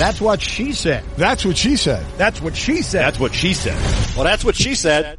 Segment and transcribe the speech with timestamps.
[0.00, 1.04] That's what she said.
[1.18, 2.06] That's what she said.
[2.16, 3.02] That's what she said.
[3.02, 3.76] That's what she said.
[4.16, 5.18] Well, that's what she said.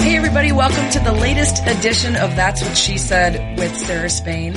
[0.00, 4.54] Hey everybody, welcome to the latest edition of That's What She Said with Sarah Spain.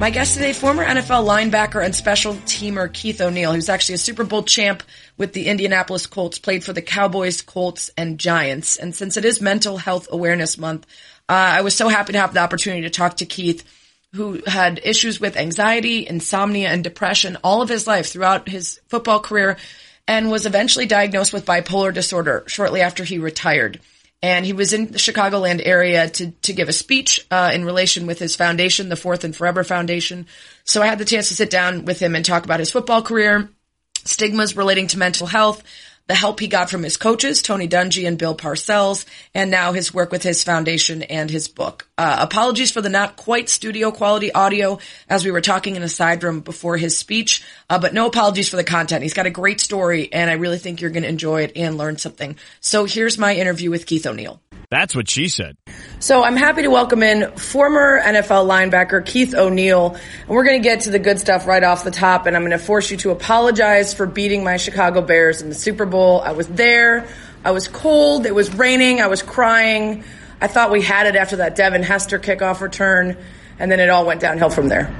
[0.00, 4.24] My guest today, former NFL linebacker and special teamer Keith O'Neil, who's actually a Super
[4.24, 4.82] Bowl champ
[5.18, 8.78] with the Indianapolis Colts, played for the Cowboys, Colts, and Giants.
[8.78, 10.86] And since it is Mental Health Awareness Month,
[11.28, 13.64] uh, I was so happy to have the opportunity to talk to Keith,
[14.14, 19.20] who had issues with anxiety, insomnia, and depression all of his life throughout his football
[19.20, 19.56] career,
[20.06, 23.80] and was eventually diagnosed with bipolar disorder shortly after he retired
[24.24, 28.06] and he was in the Chicagoland area to to give a speech uh, in relation
[28.06, 30.26] with his foundation, the Fourth and Forever Foundation.
[30.64, 33.02] So I had the chance to sit down with him and talk about his football
[33.02, 33.50] career,
[34.04, 35.62] stigmas relating to mental health,
[36.06, 39.92] the help he got from his coaches, Tony Dungy and Bill Parcells, and now his
[39.92, 41.86] work with his foundation and his book.
[41.96, 45.88] Uh, apologies for the not quite studio quality audio as we were talking in a
[45.88, 49.04] side room before his speech, uh, but no apologies for the content.
[49.04, 51.78] He's got a great story, and I really think you're going to enjoy it and
[51.78, 52.36] learn something.
[52.60, 54.40] So here's my interview with Keith O'Neil.
[54.70, 55.56] That's what she said.
[56.00, 59.94] So I'm happy to welcome in former NFL linebacker Keith O'Neil.
[59.94, 62.26] And we're going to get to the good stuff right off the top.
[62.26, 65.54] And I'm going to force you to apologize for beating my Chicago Bears in the
[65.54, 66.22] Super Bowl.
[66.22, 67.06] I was there.
[67.44, 68.26] I was cold.
[68.26, 69.00] It was raining.
[69.00, 70.02] I was crying.
[70.44, 73.16] I thought we had it after that Devin Hester kickoff return.
[73.58, 74.94] And then it all went downhill from there.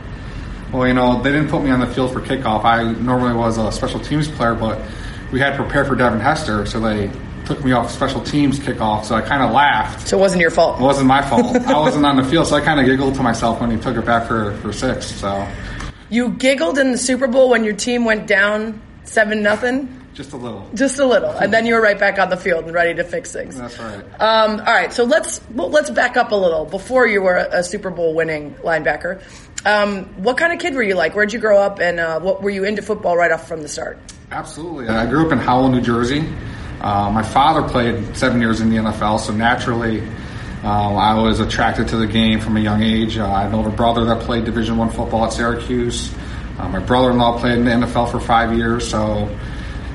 [0.72, 2.64] Well, you know, they didn't put me on the field for kickoff.
[2.64, 4.80] I normally was a special teams player, but
[5.32, 7.10] we had to prepare for Devin Hester, so they
[7.44, 10.08] took me off special teams kickoff, so I kind of laughed.
[10.08, 10.80] So it wasn't your fault.
[10.80, 11.56] It wasn't my fault.
[11.66, 13.98] I wasn't on the field, so I kind of giggled to myself when he took
[13.98, 15.14] it back for, for six.
[15.14, 15.46] So
[16.08, 20.03] You giggled in the Super Bowl when your team went down 7 nothing.
[20.14, 20.66] Just a little.
[20.74, 23.04] Just a little, and then you were right back on the field and ready to
[23.04, 23.56] fix things.
[23.56, 24.04] That's right.
[24.20, 26.64] Um, all right, so let's well, let's back up a little.
[26.64, 29.22] Before you were a, Super Bowl winning linebacker,
[29.66, 31.16] um, what kind of kid were you like?
[31.16, 33.68] Where'd you grow up, and uh, what were you into football right off from the
[33.68, 33.98] start?
[34.30, 34.88] Absolutely.
[34.88, 36.24] I grew up in Howell, New Jersey.
[36.80, 40.00] Uh, my father played seven years in the NFL, so naturally,
[40.62, 43.18] um, I was attracted to the game from a young age.
[43.18, 46.14] Uh, I had an older brother that played Division One football at Syracuse.
[46.58, 49.28] Uh, my brother-in-law played in the NFL for five years, so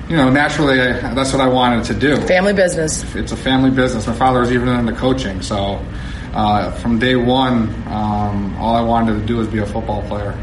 [0.09, 2.17] you know, naturally, I, that's what I wanted to do.
[2.21, 3.03] Family business.
[3.15, 4.07] It's a family business.
[4.07, 5.85] My father was even into coaching, so
[6.33, 10.35] uh, from day one, um, all I wanted to do was be a football player.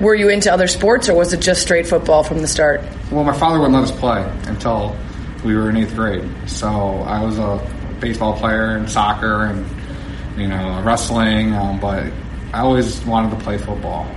[0.00, 2.82] Were you into other sports, or was it just straight football from the start?
[3.10, 4.96] Well, my father wouldn't let us play until
[5.44, 6.24] we were in eighth grade.
[6.46, 7.60] So I was a
[7.98, 9.66] baseball player and soccer and
[10.40, 12.12] you know wrestling, um, but
[12.52, 14.08] I always wanted to play football.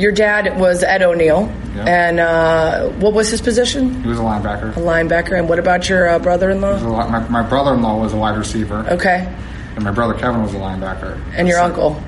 [0.00, 1.84] Your dad was Ed O'Neil, Yeah.
[1.84, 4.02] and uh, what was his position?
[4.02, 4.74] He was a linebacker.
[4.76, 5.38] A linebacker.
[5.38, 6.76] And what about your uh, brother-in-law?
[6.76, 9.28] li- My, my brother-in-law was a wide receiver, Okay,
[9.76, 11.20] and my brother Kevin was a linebacker.
[11.34, 12.02] and your So- uncle?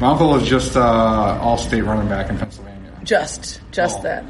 [0.00, 0.80] My uncle was just uh,
[1.40, 2.92] all-state running back in Pennsylvania.
[3.04, 4.24] Just, just Oh, that.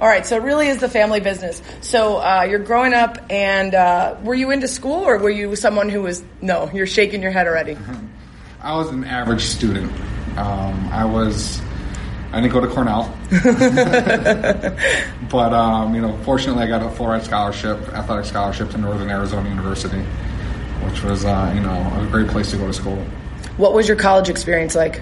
[0.00, 1.62] All right, so it really is the family business.
[1.80, 5.88] So uh, you're growing up, and uh, were you into school, or were you someone
[5.88, 6.22] who was?
[6.42, 7.76] No, you're shaking your head already.
[8.62, 9.90] I was an average student.
[10.36, 11.60] Um, I was.
[12.36, 13.10] I didn't go to Cornell,
[15.30, 19.08] but um, you know, fortunately, I got a full ride scholarship, athletic scholarship to Northern
[19.08, 20.02] Arizona University,
[20.84, 23.02] which was uh, you know a great place to go to school.
[23.56, 25.00] What was your college experience like?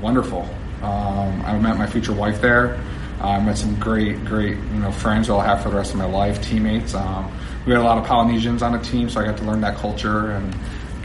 [0.00, 0.48] Wonderful.
[0.80, 2.80] Um, I met my future wife there.
[3.20, 5.96] I met some great, great you know friends who I'll have for the rest of
[5.96, 6.94] my life, teammates.
[6.94, 7.28] Um,
[7.66, 9.78] we had a lot of Polynesians on the team, so I got to learn that
[9.78, 10.30] culture.
[10.30, 10.54] And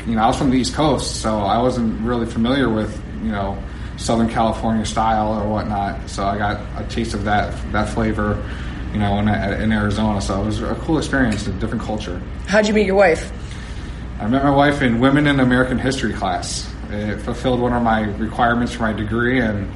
[0.05, 3.31] you know, I was from the East Coast, so I wasn't really familiar with you
[3.31, 3.57] know
[3.97, 6.09] Southern California style or whatnot.
[6.09, 8.43] So I got a taste of that that flavor,
[8.91, 10.21] you know, in, in Arizona.
[10.21, 12.21] So it was a cool experience, a different culture.
[12.47, 13.31] How'd you meet your wife?
[14.19, 16.69] I met my wife in Women in American History class.
[16.89, 19.71] It fulfilled one of my requirements for my degree, and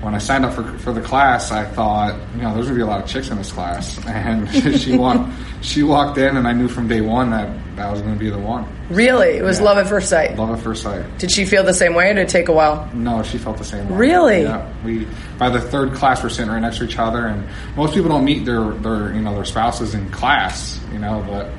[0.00, 2.82] when I signed up for, for the class, I thought, you know, there's gonna be
[2.82, 4.48] a lot of chicks in this class, and
[4.80, 5.30] she walked
[5.62, 8.38] she walked in, and I knew from day one that that was gonna be the
[8.38, 8.66] one.
[8.88, 9.64] Really, it was Yeah.
[9.66, 10.36] love at first sight.
[10.36, 11.04] Love at first sight.
[11.18, 12.88] Did she feel the same way, or did it take a while?
[12.94, 13.96] No, she felt the same way.
[13.96, 14.42] Really?
[14.42, 14.66] Yeah.
[14.84, 15.06] We
[15.38, 17.46] by the third class we're sitting right next to each other, and
[17.76, 21.50] most people don't meet their their you know their spouses in class, you know, but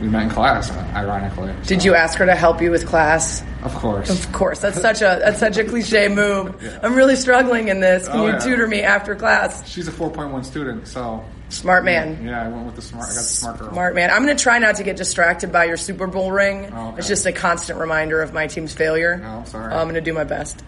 [0.00, 1.52] we met in class, ironically.
[1.66, 3.42] Did you ask her to help you with class?
[3.62, 4.08] Of course.
[4.10, 6.54] Of course, that's such a that's such a cliche move.
[6.82, 8.08] I'm really struggling in this.
[8.08, 8.38] Can Oh, you yeah.
[8.38, 9.68] tutor me after class?
[9.68, 12.24] She's a 4.1 student, so Smart man.
[12.24, 13.06] yeah, I went with the smart.
[13.06, 13.72] I got the smart girl.
[13.72, 14.10] Smart man.
[14.10, 16.70] I'm going to try not to get distracted by your Super Bowl ring.
[16.72, 16.98] Oh, okay.
[16.98, 19.20] It's just a constant reminder of my team's failure.
[19.24, 19.74] Oh, I'm sorry.
[19.74, 20.62] I'm going to do my best.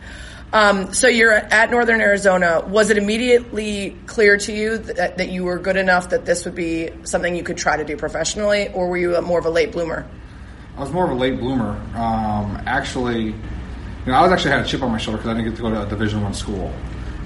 [0.53, 2.63] Um, so you're at Northern Arizona.
[2.67, 6.55] Was it immediately clear to you that, that you were good enough that this would
[6.55, 9.51] be something you could try to do professionally, or were you a, more of a
[9.51, 10.07] late bloomer?
[10.77, 11.71] I was more of a late bloomer.
[11.95, 13.35] Um, actually, you
[14.07, 15.63] know, I was actually had a chip on my shoulder because I didn't get to
[15.63, 16.71] go to a Division One school,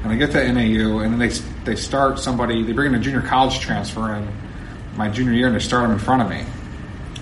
[0.04, 1.34] and I get to NAU, and then they
[1.64, 4.28] they start somebody, they bring in a junior college transfer in
[4.94, 6.44] my junior year, and they start him in front of me.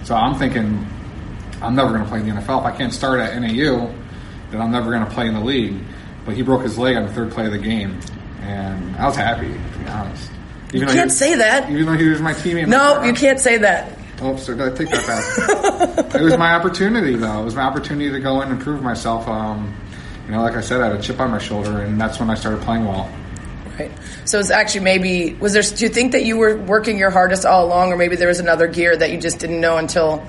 [0.05, 0.87] So I'm thinking,
[1.63, 3.91] I'm never going to play in the NFL if I can't start at NAU,
[4.51, 5.77] then I'm never going to play in the league.
[6.25, 8.01] But he broke his leg on the third play of the game,
[8.41, 10.31] and I was happy to be honest.
[10.73, 11.71] You can't he- say that.
[11.71, 12.67] Even though he was my teammate.
[12.67, 13.07] No, draft.
[13.07, 13.99] you can't say that.
[14.21, 16.15] Oh, I take that back?
[16.15, 17.43] it was my opportunity, though.
[17.43, 19.29] It was my opportunity to go in and prove myself.
[19.29, 19.75] Um,
[20.27, 22.31] you know, like I said, I had a chip on my shoulder, and that's when
[22.31, 23.11] I started playing well.
[23.79, 23.93] Right.
[24.25, 25.63] So it's actually maybe was there?
[25.63, 28.41] Do you think that you were working your hardest all along, or maybe there was
[28.41, 30.25] another gear that you just didn't know until?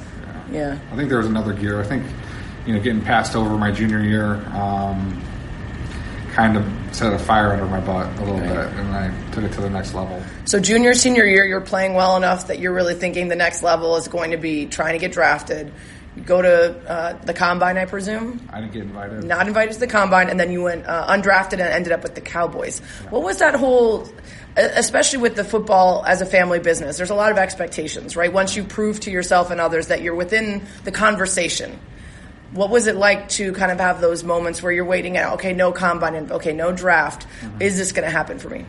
[0.52, 0.78] Yeah.
[0.92, 1.80] I think there was another gear.
[1.80, 2.06] I think,
[2.66, 5.22] you know, getting passed over my junior year um,
[6.36, 9.54] kind of set a fire under my butt a little bit, and I took it
[9.54, 10.22] to the next level.
[10.44, 13.96] So junior, senior year, you're playing well enough that you're really thinking the next level
[13.96, 15.72] is going to be trying to get drafted.
[16.18, 18.46] You go to uh, the combine, I presume.
[18.52, 19.24] I didn't get invited.
[19.24, 22.16] Not invited to the combine, and then you went uh, undrafted and ended up with
[22.16, 22.80] the Cowboys.
[23.10, 24.10] What was that whole?
[24.58, 28.32] Especially with the football as a family business, there's a lot of expectations, right?
[28.32, 31.78] Once you prove to yourself and others that you're within the conversation,
[32.56, 35.52] what was it like to kind of have those moments where you're waiting at, okay,
[35.52, 37.28] no combine, and okay, no draft.
[37.60, 38.66] Is this going to happen for me?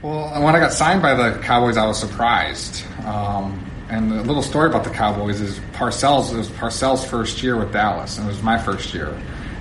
[0.00, 2.82] Well, when I got signed by the Cowboys, I was surprised.
[3.04, 6.32] Um, and the little story about the Cowboys is Parcells.
[6.32, 9.14] It was Parcells' first year with Dallas, and it was my first year.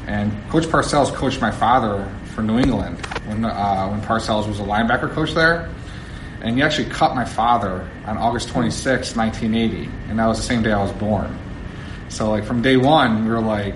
[0.07, 4.63] And Coach Parcells coached my father for New England when uh, when Parcells was a
[4.63, 5.69] linebacker coach there.
[6.41, 10.63] And he actually cut my father on August 26, 1980, and that was the same
[10.63, 11.37] day I was born.
[12.09, 13.75] So like from day one, we were like,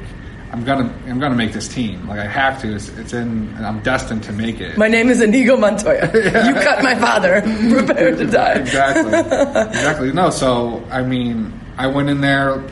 [0.51, 2.07] I'm gonna I'm gonna make this team.
[2.07, 2.75] Like I have to.
[2.75, 3.55] It's, it's in.
[3.57, 4.77] I'm destined to make it.
[4.77, 6.11] My name is Inigo Montoya.
[6.13, 7.41] You cut my father.
[7.71, 8.53] Prepare to die.
[8.53, 9.13] exactly.
[9.69, 10.11] exactly.
[10.11, 12.63] No, so I mean, I went in there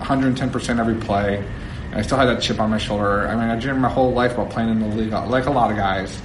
[0.00, 1.44] 110% every play.
[1.92, 3.26] I still had that chip on my shoulder.
[3.26, 5.70] I mean, I dreamed my whole life about playing in the league, like a lot
[5.70, 6.20] of guys.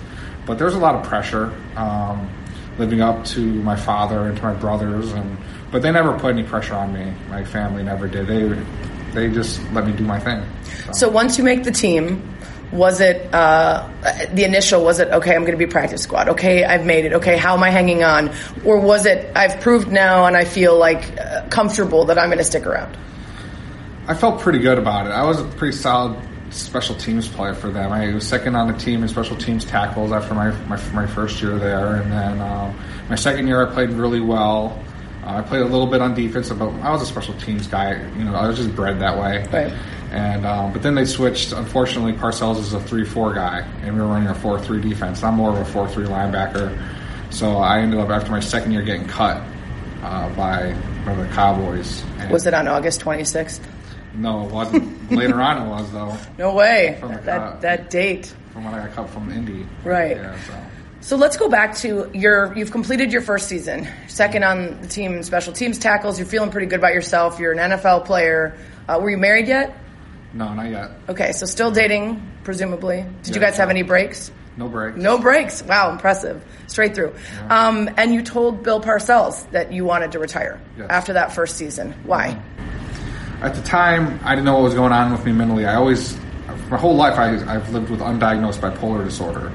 [0.45, 2.29] But there's a lot of pressure um,
[2.77, 5.37] living up to my father and to my brothers, and
[5.71, 7.13] but they never put any pressure on me.
[7.30, 8.27] My family never did.
[8.27, 8.66] They
[9.13, 10.44] they just let me do my thing.
[10.94, 12.36] So once you make the team,
[12.71, 13.88] was it uh,
[14.33, 14.83] the initial?
[14.83, 15.36] Was it okay?
[15.36, 16.30] I'm going to be practice squad.
[16.30, 17.13] Okay, I've made it.
[17.13, 18.31] Okay, how am I hanging on?
[18.63, 22.38] Or was it I've proved now and I feel like uh, comfortable that I'm going
[22.38, 22.95] to stick around?
[24.07, 25.12] I felt pretty good about it.
[25.12, 26.18] I was a pretty solid
[26.51, 27.92] special teams player for them.
[27.92, 31.42] I was second on the team in special teams tackles after my my, my first
[31.42, 32.80] year there, and then um,
[33.10, 34.83] my second year I played really well.
[35.29, 37.93] Uh, I played a little bit on defense, but I was a special teams guy.
[38.17, 39.45] You know, I was just bred that way.
[39.51, 39.71] Right.
[40.11, 41.51] And um, but then they switched.
[41.51, 45.21] Unfortunately, Parcells is a three-four guy, and we were running a four-three defense.
[45.21, 46.75] I'm more of a four-three linebacker,
[47.31, 49.43] so I ended up after my second year getting cut
[50.01, 50.73] uh, by
[51.05, 52.03] by the Cowboys.
[52.17, 53.59] And Was it on August 26th?
[54.15, 55.11] no, it wasn't.
[55.11, 56.17] Later on, it was though.
[56.39, 56.97] No way.
[56.99, 57.61] From That cut.
[57.61, 58.33] that date.
[58.51, 59.67] From when I got cut from Indy.
[59.83, 60.17] Right.
[60.17, 60.39] Yeah.
[60.47, 60.53] So
[61.01, 62.53] So let's go back to your.
[62.57, 66.19] You've completed your first season, second on the team special teams tackles.
[66.19, 67.39] You're feeling pretty good about yourself.
[67.39, 68.57] You're an NFL player.
[68.87, 69.75] Uh, were you married yet?
[70.33, 70.91] no, not yet.
[71.09, 73.03] Okay, so still dating, presumably.
[73.23, 74.31] Did you Yeah, guys have any breaks?
[74.57, 74.95] No break.
[74.97, 75.63] No breaks.
[75.63, 76.43] Wow, impressive.
[76.67, 77.15] Straight through.
[77.49, 80.87] Um, and you told Bill Parcells that you wanted to retire Yes.
[80.89, 81.93] after that first season.
[82.03, 82.39] Why?
[83.41, 85.65] At the time, I didn't know what was going on with me mentally.
[85.65, 86.15] I always,
[86.69, 89.51] my whole life, I, I've lived with undiagnosed bipolar disorder.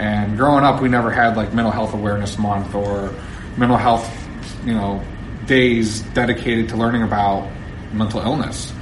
[0.00, 3.14] And growing up, we never had like mental health awareness month or
[3.58, 4.10] mental health,
[4.64, 5.04] you know,
[5.44, 7.50] days dedicated to learning about
[7.92, 8.72] mental illness.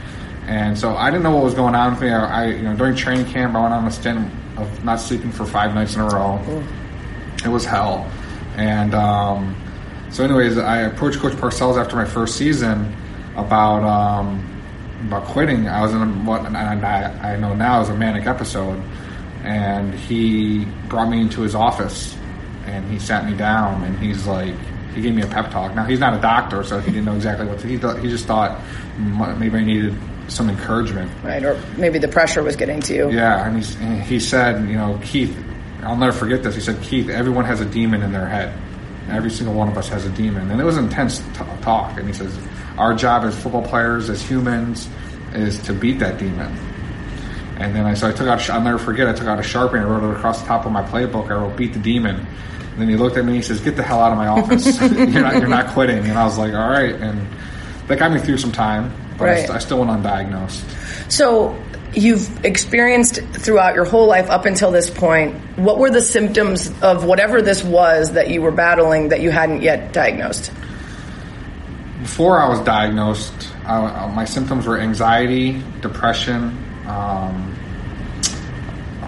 [0.47, 2.11] And so I didn't know what was going on with me.
[2.11, 5.33] I, I you know, during training camp, I went on a stint of not sleeping
[5.33, 6.41] for five nights in a row.
[7.45, 8.09] It was hell.
[8.57, 9.57] And um,
[10.11, 12.95] so, anyways, I approached Coach Parcells after my first season
[13.37, 14.63] about um,
[15.09, 15.69] about quitting.
[15.69, 18.81] I was in a, what and I, I know now is a manic episode,
[19.49, 22.15] and he brought me into his office
[22.67, 24.55] and he sat me down and he's like,
[24.95, 25.75] he gave me a pep talk.
[25.75, 27.99] Now he's not a doctor, so he didn't know exactly what to, he thought.
[27.99, 28.61] He just thought
[28.99, 31.11] maybe I needed some encouragement.
[31.25, 31.43] Right?
[31.43, 33.11] Or maybe the pressure was getting to you.
[33.11, 35.35] Yeah, and, he's, and he said, you know, Keith,
[35.83, 36.55] I'll never forget this.
[36.55, 38.55] He said, Keith, everyone has a demon in their head.
[39.09, 40.51] Every single one of us has a demon.
[40.51, 41.97] And it was intense t- talk.
[41.99, 42.39] And he says,
[42.77, 44.91] our job as football players, as humans,
[45.33, 46.55] is to beat that demon.
[47.59, 49.75] And then I, so I took out, I'll never forget, I took out a Sharpie
[49.75, 51.31] and I wrote it across the top of my playbook.
[51.31, 52.17] I wrote, beat the demon.
[52.17, 54.29] And then he looked at me and he says, get the hell out of my
[54.29, 54.81] office.
[54.93, 55.99] you're, not, you're not quitting.
[55.99, 56.95] And I was like, all right.
[56.95, 57.27] And
[57.89, 58.93] that got me through some time.
[59.19, 61.11] But I, st- I still went undiagnosed.
[61.11, 61.61] So
[61.93, 65.35] you've experienced throughout your whole life up until this point.
[65.59, 69.63] What were the symptoms of whatever this was that you were battling that you hadn't
[69.63, 70.53] yet diagnosed?
[72.01, 77.48] before I was diagnosed, I, uh, my symptoms were anxiety, depression, Um,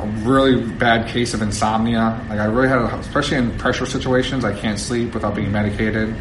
[0.02, 2.24] a really bad case of insomnia.
[2.28, 6.14] Like I really had, a, especially in pressure situations, I can't sleep without being medicated.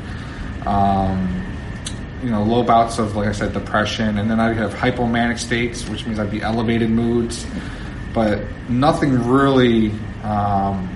[0.65, 1.45] Um,
[2.23, 5.87] you know, low bouts of, like I said, depression, and then I'd have hypomanic states,
[5.87, 7.45] which means I'd be elevated moods,
[8.13, 9.93] but nothing really
[10.23, 10.89] um,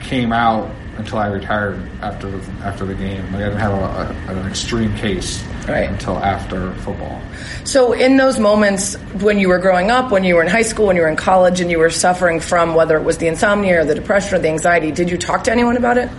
[0.00, 3.24] came out until I retired after the, after the game.
[3.26, 5.88] Like I didn't have a, a, an extreme case Right.
[5.88, 7.22] until after football.
[7.64, 10.86] So, in those moments when you were growing up, when you were in high school,
[10.86, 13.80] when you were in college, and you were suffering from whether it was the insomnia
[13.80, 16.10] or the depression or the anxiety, did you talk to anyone about it?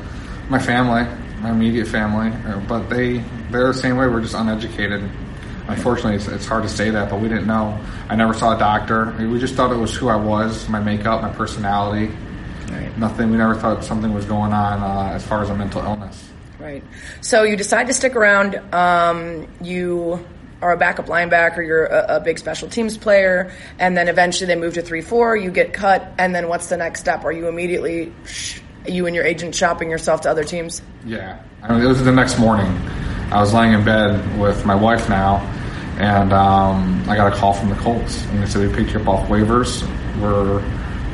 [0.49, 1.05] My family,
[1.41, 4.07] my immediate family, uh, but they they're the same way.
[4.07, 5.09] We're just uneducated.
[5.67, 7.79] Unfortunately, it's, it's hard to say that, but we didn't know.
[8.09, 9.15] I never saw a doctor.
[9.17, 12.13] We just thought it was who I was, my makeup, my personality.
[12.69, 12.95] Right.
[12.97, 13.31] Nothing.
[13.31, 16.31] We never thought something was going on uh, as far as a mental illness.
[16.65, 16.83] Right.
[17.21, 18.55] So you decide to stick around.
[18.73, 20.25] Um, you
[20.63, 21.57] are a backup linebacker.
[21.57, 25.35] You're a, a big special teams player, and then eventually they move to three four.
[25.35, 27.23] You get cut, and then what's the next step?
[27.23, 28.11] Are you immediately
[28.87, 30.81] you and your agent shopping yourself to other teams?
[31.05, 32.75] Yeah, I mean, it was the next morning.
[33.31, 35.41] I was laying in bed with my wife now,
[35.99, 39.01] and um, I got a call from the Colts, and they said we picked you
[39.01, 39.83] up off waivers.
[40.19, 40.63] We're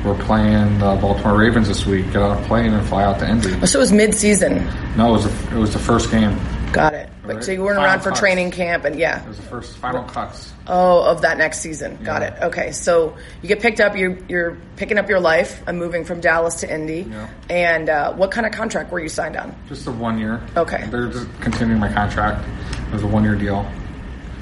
[0.06, 2.06] we're playing the Baltimore Ravens this week.
[2.08, 3.66] Get on a plane and fly out to Indy.
[3.68, 4.66] So it was mid season.
[4.98, 6.40] No, it was the, it was the first game.
[6.72, 7.10] Got it.
[7.24, 7.44] But, Right.
[7.44, 8.20] so you weren't Final around for cuts.
[8.20, 9.22] training camp, and yeah.
[9.24, 10.52] It was the first final cuts.
[10.66, 11.98] Oh, of that next season.
[12.04, 12.34] Got it.
[12.42, 13.96] Okay, so you get picked up.
[13.96, 15.62] You're you're picking up your life.
[15.68, 17.06] I'm moving from Dallas to Indy.
[17.10, 17.30] Yeah.
[17.50, 19.56] And uh, what kind of contract were you signed on?
[19.68, 20.42] Just a one year.
[20.58, 20.88] Okay.
[20.88, 22.44] They're just continuing my contract.
[22.88, 23.70] It was a one year deal.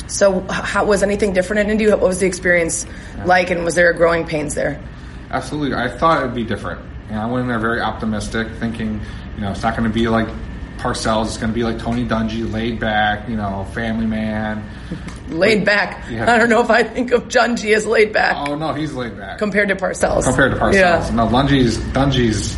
[0.07, 1.87] So, how was anything different in Indy?
[1.87, 2.85] What was the experience
[3.25, 4.81] like, and was there growing pains there?
[5.31, 5.75] Absolutely.
[5.75, 6.81] I thought it'd be different.
[7.09, 9.01] And I went in there very optimistic, thinking,
[9.35, 10.27] you know, it's not going to be like
[10.77, 11.25] Parcells.
[11.25, 14.63] It's going to be like Tony Dungy, laid back, you know, family man.
[15.29, 16.09] Laid back.
[16.09, 16.33] Yeah.
[16.33, 19.15] I don't know if I think of Dungy as laid back Oh no, he's laid
[19.15, 20.23] back compared to Parcells.
[20.23, 20.73] compared to Parcells.
[20.73, 21.11] Yeah.
[21.13, 22.55] No, Dungy's Dungy's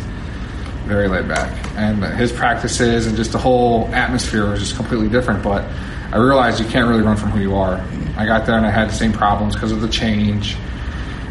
[0.86, 5.42] very laid back, and his practices and just the whole atmosphere was just completely different.
[5.42, 5.64] But
[6.12, 7.74] I realized you can't really run from who you are.
[8.16, 10.56] I got there and I had the same problems because of the change.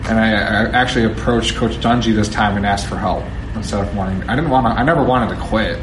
[0.09, 3.23] And I, I actually approached Coach Dungy this time and asked for help
[3.55, 4.27] instead of wanting.
[4.29, 4.71] I didn't want to.
[4.71, 5.79] I never wanted to quit.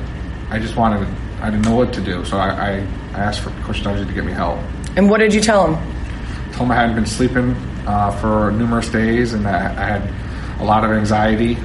[0.51, 1.07] I just wanted.
[1.07, 2.71] To, I didn't know what to do, so I, I,
[3.13, 4.59] I asked for Coach Dungy to get me help.
[4.97, 5.95] And what did you tell him?
[6.53, 7.55] Told him I hadn't been sleeping
[7.87, 11.57] uh, for numerous days and that I had a lot of anxiety,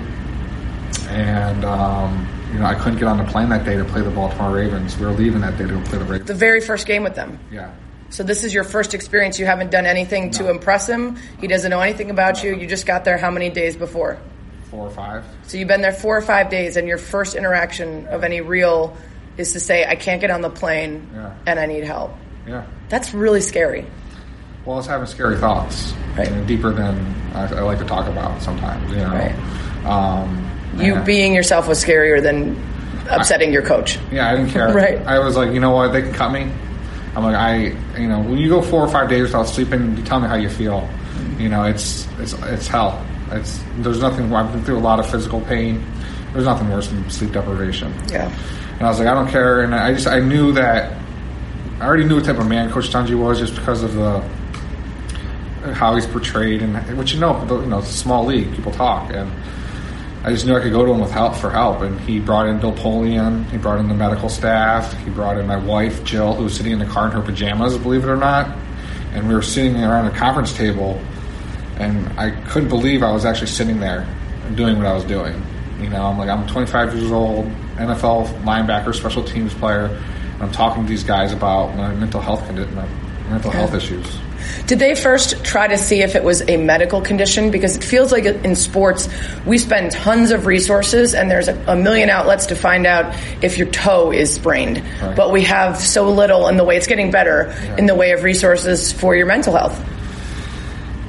[1.10, 4.12] and um, you know I couldn't get on the plane that day to play the
[4.12, 4.98] Baltimore Ravens.
[4.98, 6.27] We were leaving that day to play the Ravens.
[6.27, 7.39] The very first game with them.
[7.51, 7.74] Yeah.
[8.13, 9.39] So this is your first experience.
[9.39, 11.17] You haven't done anything to impress him.
[11.41, 12.55] He doesn't know anything about you.
[12.55, 14.20] You just got there how many days before?
[14.70, 15.25] Four or five.
[15.48, 18.96] So you've been there four or five days, and your first interaction of any real
[19.36, 21.32] is to say, "I can't get on the plane, Yeah.
[21.48, 22.13] and I need help."
[22.48, 22.65] Yeah.
[22.88, 23.84] That's really scary.
[24.63, 26.27] Well, I was having scary thoughts, Right.
[26.27, 28.91] and deeper than I, I like to talk about sometimes.
[28.91, 29.08] You know.
[29.12, 29.86] Right.
[29.88, 32.55] Um, You being yourself was scarier than
[33.10, 33.98] upsetting your coach.
[34.12, 34.72] Yeah, I didn't care.
[34.74, 35.01] Right.
[35.03, 35.93] I was like, you know what?
[35.93, 36.51] They can cut me.
[37.15, 37.58] I'm like, I,
[38.00, 40.36] you know, when you go four or five days without sleeping, you tell me how
[40.36, 40.89] you feel.
[41.38, 43.05] You know, it's it's it's hell.
[43.32, 44.34] It's there's nothing.
[44.34, 45.84] I've been through a lot of physical pain.
[46.34, 47.93] There's nothing worse than sleep deprivation.
[48.10, 48.34] Yeah.
[48.74, 49.62] And I was like, I don't care.
[49.62, 50.98] And I just I knew that
[51.79, 54.20] I already knew what type of man Coach Dungy was just because of the
[55.74, 57.39] how he's portrayed and what you know.
[57.43, 58.53] You know, it's a small league.
[58.55, 59.32] People talk and.
[60.25, 62.48] I just knew I could go to him with help for help, and he brought
[62.48, 63.50] in Bill Polian.
[63.50, 64.94] He brought in the medical staff.
[65.03, 67.77] He brought in my wife Jill, who was sitting in the car in her pajamas,
[67.77, 68.48] believe it or not.
[69.12, 71.01] And we were sitting around a conference table,
[71.75, 74.08] and I couldn't believe I was actually sitting there
[74.46, 75.44] and doing what I was doing.
[75.82, 80.51] You know, I'm like I'm 25 years old, NFL linebacker, special teams player, and I'm
[80.53, 82.88] talking to these guys about my mental health condi- my
[83.30, 84.08] mental health issues.
[84.68, 87.52] Did they first try to see if it was a medical condition?
[87.52, 89.10] Because it feels like in sports,
[89.46, 93.58] we spend tons of resources and there's a, a million outlets to find out if
[93.58, 94.84] your toe is sprained.
[95.02, 95.16] Right.
[95.16, 98.24] But we have so little in the way it's getting better in the way of
[98.24, 99.80] resources for your mental health.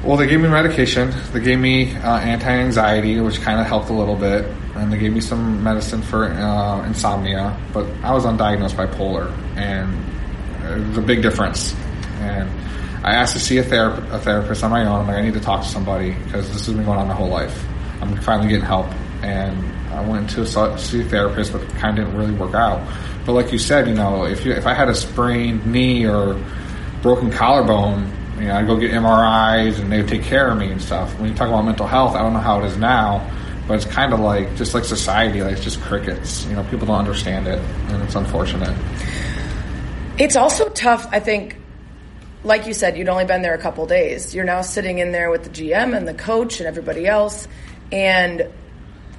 [0.05, 1.15] Well, they gave me medication.
[1.33, 5.15] They gave me uh, anti-anxiety, which kind of helped a little bit, and they gave
[5.15, 7.59] me some medicine for uh, insomnia.
[7.73, 9.95] But I was undiagnosed bipolar, and
[10.63, 11.75] it was a big difference.
[12.19, 12.51] And
[13.05, 15.03] I asked to see a, therap- a therapist on my own.
[15.03, 17.15] I'm like, I need to talk to somebody because this has been going on my
[17.15, 17.63] whole life.
[18.01, 18.87] I'm finally getting help,
[19.23, 22.55] and I went to a, see a therapist, but it kind of didn't really work
[22.55, 22.81] out.
[23.27, 26.43] But like you said, you know, if you if I had a sprained knee or
[27.03, 30.81] broken collarbone, you know, I'd go get MRIs and they'd take care of me and
[30.81, 31.19] stuff.
[31.21, 33.31] When you talk about mental health, I don't know how it is now,
[33.69, 36.47] but it's kind of like just like society, like it's just crickets.
[36.47, 38.75] You know, people don't understand it, and it's unfortunate.
[40.17, 41.59] It's also tough, I think,
[42.45, 44.35] like you said, you'd only been there a couple days.
[44.35, 47.49] You're now sitting in there with the GM and the coach and everybody else.
[47.91, 48.49] And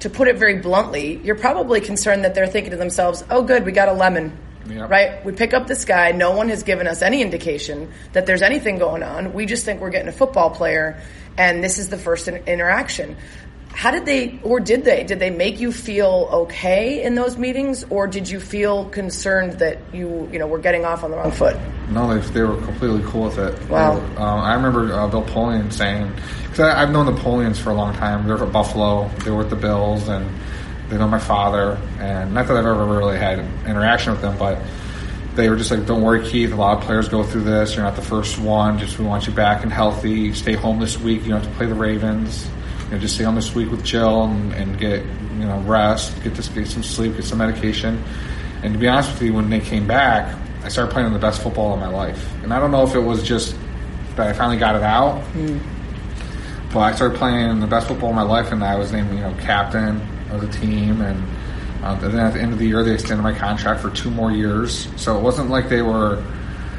[0.00, 3.66] to put it very bluntly, you're probably concerned that they're thinking to themselves, oh, good,
[3.66, 4.38] we got a lemon.
[4.68, 4.90] Yep.
[4.90, 5.24] Right?
[5.24, 6.12] We pick up this guy.
[6.12, 9.32] No one has given us any indication that there's anything going on.
[9.32, 11.00] We just think we're getting a football player,
[11.38, 13.16] and this is the first in- interaction.
[13.76, 17.84] How did they, or did they, did they make you feel okay in those meetings,
[17.90, 21.30] or did you feel concerned that you, you know, were getting off on the wrong
[21.30, 21.58] foot?
[21.90, 23.68] No, they, they were completely cool with it.
[23.68, 24.00] Wow.
[24.00, 26.10] They um, I remember uh, Bill Polian saying,
[26.44, 28.26] because I've known the Polians for a long time.
[28.26, 29.10] they're at Buffalo.
[29.22, 30.26] They were with the Bills, and
[30.88, 31.78] they know my father.
[31.98, 34.58] And not that I've ever really had interaction with them, but
[35.34, 36.50] they were just like, "Don't worry, Keith.
[36.50, 37.74] A lot of players go through this.
[37.74, 38.78] You're not the first one.
[38.78, 40.32] Just we want you back and healthy.
[40.32, 41.24] Stay home this week.
[41.24, 42.48] You don't have to play the Ravens.
[42.86, 46.22] You know, just stay home this week with Jill and, and get you know rest,
[46.22, 48.02] get to get some sleep, get some medication."
[48.62, 51.42] And to be honest with you, when they came back, I started playing the best
[51.42, 52.32] football of my life.
[52.42, 53.54] And I don't know if it was just
[54.16, 55.22] that I finally got it out,
[56.72, 59.20] but I started playing the best football of my life, and I was named you
[59.20, 60.00] know captain
[60.30, 61.00] of the team.
[61.00, 61.22] And
[61.84, 64.32] uh, then at the end of the year, they extended my contract for two more
[64.32, 64.88] years.
[64.96, 66.24] So it wasn't like they were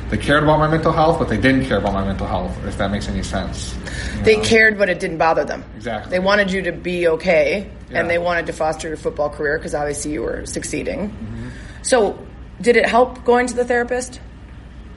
[0.09, 2.55] they cared about my mental health, but they didn't care about my mental health.
[2.65, 3.75] If that makes any sense.
[4.17, 4.43] You They know?
[4.43, 5.63] cared, but it didn't bother them.
[5.75, 6.11] Exactly.
[6.11, 7.99] They wanted you to be okay, Yeah.
[7.99, 11.09] and they wanted to foster your football career because obviously you were succeeding.
[11.09, 11.47] Mm-hmm.
[11.81, 12.17] So,
[12.61, 14.19] did it help going to the therapist?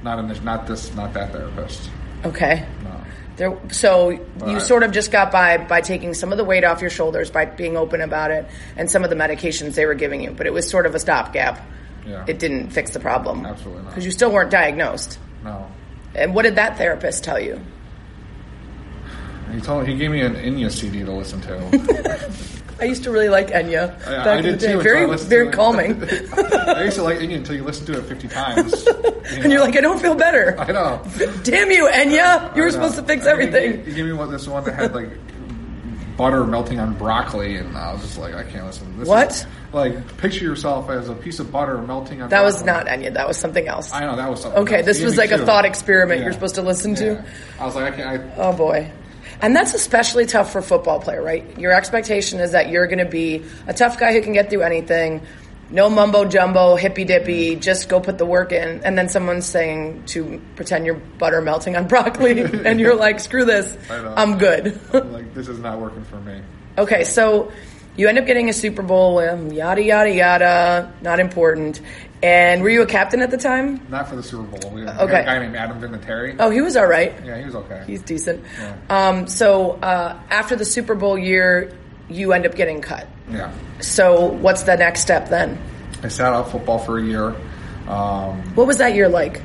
[0.03, 1.91] Not in this, not this, not that therapist.
[2.25, 2.65] Okay.
[2.85, 2.91] No.
[3.37, 4.63] There, so you Right.
[4.63, 7.47] sort of just got by by taking some of the weight off your shoulders by
[7.47, 10.31] being open about it, and some of the medications they were giving you.
[10.31, 11.61] But it was sort of a stopgap.
[12.11, 12.25] Yeah.
[12.27, 13.47] It didn't fix the problem.
[13.47, 13.91] Absolutely not.
[13.91, 15.19] Because you still weren't diagnosed.
[15.45, 15.71] No.
[16.15, 17.61] And what did that therapist tell you?
[19.53, 22.31] He told he gave me an Enya CD to listen to.
[22.81, 24.73] I used to really like Enya I, back I in the day.
[24.73, 24.81] too.
[24.81, 26.03] Very, very calming.
[26.33, 28.87] I used to like Enya until you listen to it fifty times.
[29.31, 30.59] and you're like, I don't feel better.
[30.59, 31.03] I know.
[31.43, 32.57] Damn you, Enya!
[32.57, 33.85] You were supposed to fix I everything.
[33.85, 35.11] He, he gave me one, this one that had like
[36.21, 38.93] butter melting on broccoli, and I was just like, I can't listen.
[38.93, 39.31] to This What?
[39.31, 42.29] Is, like, picture yourself as a piece of butter melting on.
[42.29, 42.91] That was broccoli.
[42.91, 43.15] not Enya.
[43.15, 43.91] That was something else.
[43.93, 44.63] I know that was something.
[44.63, 44.87] Okay, else.
[44.87, 46.25] this was like a thought experiment Yeah.
[46.25, 47.05] you're supposed to listen to.
[47.15, 47.25] Yeah.
[47.59, 48.23] I was like, I can't.
[48.23, 48.91] I, Oh boy.
[49.43, 51.59] And that's especially tough for a football player, right?
[51.59, 54.61] Your expectation is that you're going to be a tough guy who can get through
[54.63, 55.23] anything.
[55.73, 58.83] No mumbo jumbo, hippy dippy, just go put the work in.
[58.85, 63.45] And then someone's saying to pretend your butter melting on broccoli, and you're like, screw
[63.45, 63.77] this.
[63.91, 64.79] I'm good.
[64.93, 66.41] I'm like, this is not working for me.
[66.77, 67.53] okay, so
[67.97, 71.81] you end up getting a Super Bowl, yada, yada, yada, not important.
[72.23, 73.81] And were you a captain at the time?
[73.89, 74.71] Not for the Super Bowl.
[74.73, 75.21] We, Okay.
[75.23, 76.37] a guy named Adam Vinatieri.
[76.39, 77.15] Oh, he was all right.
[77.25, 77.83] Yeah, he was okay.
[77.87, 78.45] He's decent.
[78.59, 78.77] Yeah.
[78.91, 81.73] Um, so uh, after the Super Bowl year,
[82.11, 83.07] you end up getting cut.
[83.31, 83.53] yeah.
[83.81, 85.59] So what's the next step then?
[86.03, 87.35] I sat out football for a year.
[87.89, 89.41] Um, What was that year like?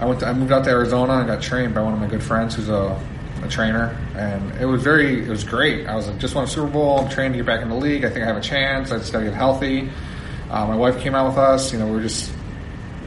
[0.00, 0.20] I went.
[0.20, 2.54] To, I moved out to Arizona and got trained by one of my good friends
[2.54, 2.98] who's a,
[3.42, 5.22] a trainer, and it was very.
[5.24, 5.86] It was great.
[5.86, 6.98] I was like, just won a Super Bowl.
[7.00, 8.04] I'm trained to get back in the league.
[8.04, 8.90] I think I have a chance.
[8.92, 9.90] I just got to get healthy.
[10.50, 11.72] Uh, my wife came out with us.
[11.72, 12.32] You know, we were just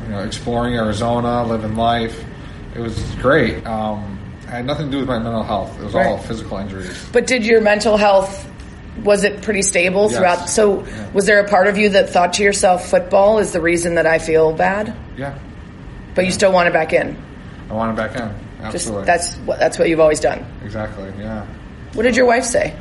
[0.04, 2.24] you know exploring Arizona, living life.
[2.76, 3.66] It was great.
[3.66, 4.20] Um,
[4.58, 5.80] had nothing to do with my mental health.
[5.80, 7.08] It was all physical injuries.
[7.12, 8.50] But did your mental health
[9.04, 10.18] was it pretty stable Yes.
[10.18, 10.50] throughout?
[10.50, 11.08] So Yeah.
[11.14, 14.06] was there a part of you that thought to yourself, football is the reason that
[14.06, 15.34] I feel bad, Yeah,
[16.14, 17.18] but you still want it back in?
[17.72, 18.30] I want it back in.
[18.66, 19.06] Just Absolutely.
[19.06, 20.46] that's what that's what you've always done.
[20.64, 21.12] exactly.
[21.20, 21.42] Yeah,
[21.94, 22.74] What did your wife say?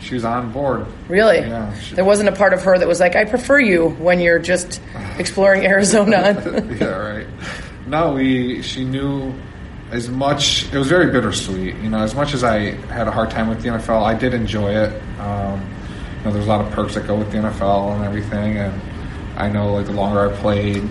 [0.00, 0.84] she was on board.
[1.08, 1.38] Really?
[1.38, 4.20] Yeah, she- There wasn't a part of her that was like, I prefer you when
[4.20, 4.80] you're just
[5.18, 6.36] exploring Arizona.
[6.78, 7.26] yeah, right.
[7.86, 8.60] No, we.
[8.60, 9.32] She knew
[9.94, 10.70] as much.
[10.72, 11.76] It was very bittersweet.
[11.76, 14.34] You know, as much as I had a hard time with the NFL, I did
[14.34, 15.00] enjoy it.
[15.20, 15.60] Um,
[16.18, 18.82] you know, there's a lot of perks that go with the NFL and everything, and
[19.36, 20.82] I know like the longer I played,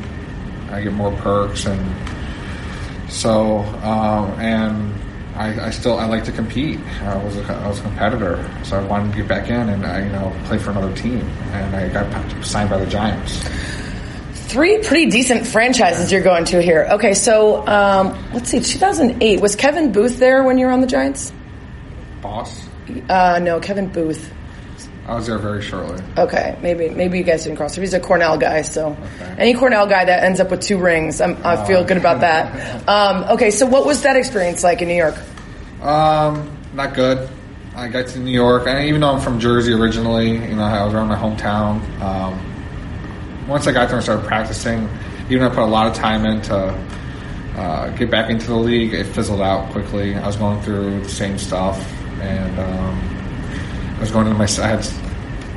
[0.72, 4.94] I get more perks, and so um, and.
[5.36, 6.80] I, I still I like to compete.
[7.02, 9.84] I was a, I was a competitor, so I wanted to get back in and
[9.84, 11.22] I you know play for another team.
[11.54, 13.44] And I got signed by the Giants.
[14.54, 16.88] Three pretty decent franchises you're going to here.
[16.92, 20.86] Okay, so um, let's see, 2008 was Kevin Boothe there when you were on the
[20.86, 21.34] Giants?
[22.22, 22.68] Boss.
[23.10, 24.24] Uh, no, Kevin Boothe.
[25.08, 26.04] I was there very shortly.
[26.20, 27.74] Okay, maybe maybe you guys didn't cross.
[27.76, 29.36] He's a Cornell guy, so Okay.
[29.40, 32.88] any Cornell guy that ends up with two rings, I'm, I feel good about that.
[32.88, 35.16] Um, okay, so what was that experience like in New York?
[35.82, 37.28] Um, not good.
[37.76, 40.84] I got to New York, and even though I'm from Jersey originally, you know, I
[40.86, 41.82] was around my hometown.
[42.02, 42.53] Um,
[43.48, 44.90] once I got there and started practicing,
[45.30, 46.56] even though I put a lot of time in to
[47.56, 50.16] uh, get back into the league, it fizzled out quickly.
[50.16, 51.78] I was going through the same stuff,
[52.20, 54.46] and um, I was going to my.
[54.46, 54.86] I had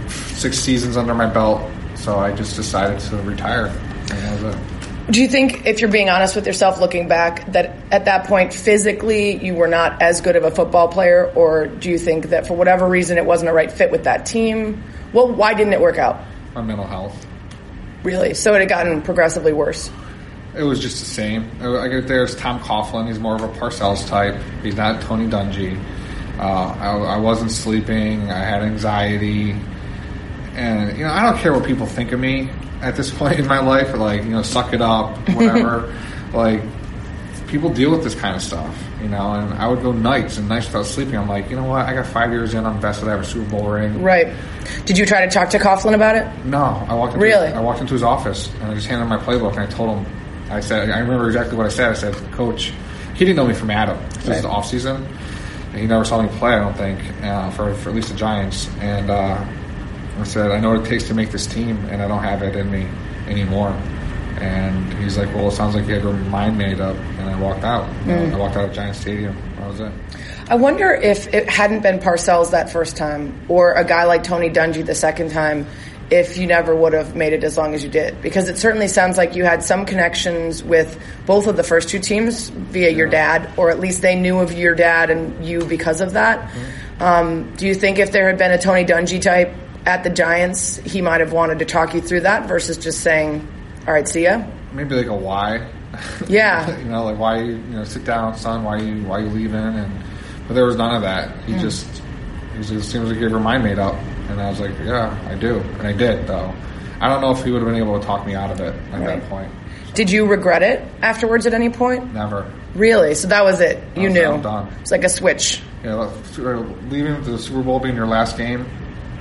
[0.08, 4.76] six seasons under my belt, so I just decided to retire, and that was it.
[5.08, 8.52] Do you think, if you're being honest with yourself looking back, that at that point
[8.52, 12.48] physically you were not as good of a football player, or do you think that
[12.48, 14.82] for whatever reason it wasn't a right fit with that team?
[15.12, 16.24] Well, why didn't it work out?
[16.56, 17.24] My mental health.
[18.06, 18.34] Really?
[18.34, 19.90] So it had gotten progressively worse.
[20.54, 21.50] It was just the same.
[21.60, 23.08] I get there's Tom Coughlin.
[23.08, 24.40] He's more of a Parcells type.
[24.62, 25.76] He's not Tony Dungy.
[26.38, 26.42] Uh,
[26.78, 28.30] I, I wasn't sleeping.
[28.30, 29.56] I had anxiety,
[30.54, 32.48] and you know I don't care what people think of me
[32.80, 33.92] at this point in my life.
[33.96, 35.92] Like you know, suck it up, whatever.
[36.32, 36.62] like
[37.48, 38.72] people deal with this kind of stuff,
[39.06, 39.34] you know.
[39.34, 41.16] And I would go nights and nights without sleeping.
[41.16, 41.86] I'm like, you know what?
[41.86, 42.66] I got five years in.
[42.66, 43.08] I'm vested.
[43.08, 44.02] I have a Super Bowl ring.
[44.02, 44.34] Right.
[44.84, 46.26] Did you try to talk to Coughlin about it?
[46.44, 47.14] No, I walked.
[47.14, 47.48] Into Really?
[47.48, 49.96] I walked into his office and I just handed him my playbook and I told
[49.98, 50.06] him.
[50.50, 51.90] I said, I remember exactly what I said.
[51.90, 52.72] I said, Coach,
[53.14, 53.98] he didn't know me from Adam.
[54.14, 54.36] This Right.
[54.36, 55.06] is the off season.
[55.72, 56.52] And he never saw me play.
[56.54, 58.68] I don't think uh, for for at least the Giants.
[58.80, 59.44] And uh,
[60.18, 62.42] I said, I know what it takes to make this team, and I don't have
[62.42, 62.86] it in me
[63.28, 63.70] anymore.
[64.38, 66.96] And he's like, Well, it sounds like you had your mind made up.
[66.96, 67.88] And I walked out.
[68.04, 68.34] Mm.
[68.34, 69.36] I walked out of Giant Stadium.
[69.56, 69.92] That was it.
[70.48, 74.48] I wonder if it hadn't been Parcells that first time, or a guy like Tony
[74.48, 75.66] Dungy the second time,
[76.08, 78.22] if you never would have made it as long as you did.
[78.22, 81.98] Because it certainly sounds like you had some connections with both of the first two
[81.98, 86.00] teams via your dad, or at least they knew of your dad and you because
[86.00, 86.48] of that.
[87.00, 89.52] Um, do you think if there had been a Tony Dungy type
[89.84, 93.46] at the Giants, he might have wanted to talk you through that versus just saying,
[93.86, 94.42] "All right, see ya."
[94.76, 95.66] maybe like a why.
[96.28, 96.78] Yeah.
[96.78, 98.62] you know, like why you you know sit down, son.
[98.62, 99.54] Why you why you leaving?
[99.54, 99.90] And
[100.46, 101.44] but there was none of that.
[101.44, 101.60] He hmm.
[101.60, 101.86] just
[102.54, 103.94] he just seems like he had her mind made up,
[104.28, 106.54] and I was like, yeah, I do, and I did though.
[107.00, 108.74] I don't know if he would have been able to talk me out of it
[108.74, 109.20] at Right.
[109.20, 109.52] that point.
[109.92, 112.14] Did you regret it afterwards at any point?
[112.14, 112.50] Never.
[112.74, 113.14] Really?
[113.14, 113.82] So that was it.
[113.94, 114.24] You was- knew.
[114.24, 114.68] I'm done.
[114.80, 115.62] It's like a switch.
[115.84, 116.10] Yeah,
[116.88, 118.66] leaving the Super Bowl being your last game,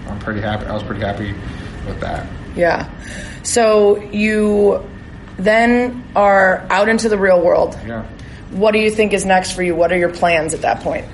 [0.07, 0.65] I'm pretty happy.
[0.65, 1.33] I was pretty happy
[1.85, 2.27] with that.
[2.55, 2.89] Yeah.
[3.45, 4.83] So you
[5.37, 7.77] then are out into the real world.
[7.85, 8.05] Yeah.
[8.51, 9.75] What do you think is next for you?
[9.75, 11.05] What are your plans at that point?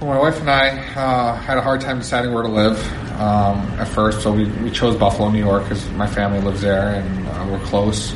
[0.00, 2.78] Well, my wife and I uh, had a hard time deciding where to live
[3.20, 6.94] um, at first, so we, we chose Buffalo, New York, because my family lives there
[6.94, 8.12] and uh, we're close.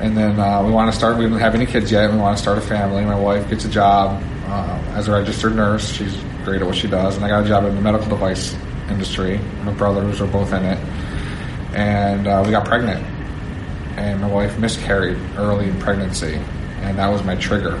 [0.00, 1.16] And then uh, we want to start.
[1.16, 2.10] We didn't have any kids yet.
[2.10, 3.04] We want to start a family.
[3.04, 5.90] My wife gets a job uh, as a registered nurse.
[5.90, 8.54] She's great at what she does, and I got a job in the medical device
[8.90, 9.38] industry.
[9.62, 10.78] My brothers are both in it,
[11.74, 13.04] and uh, we got pregnant.
[13.98, 16.34] And my wife miscarried early in pregnancy,
[16.82, 17.76] and that was my trigger.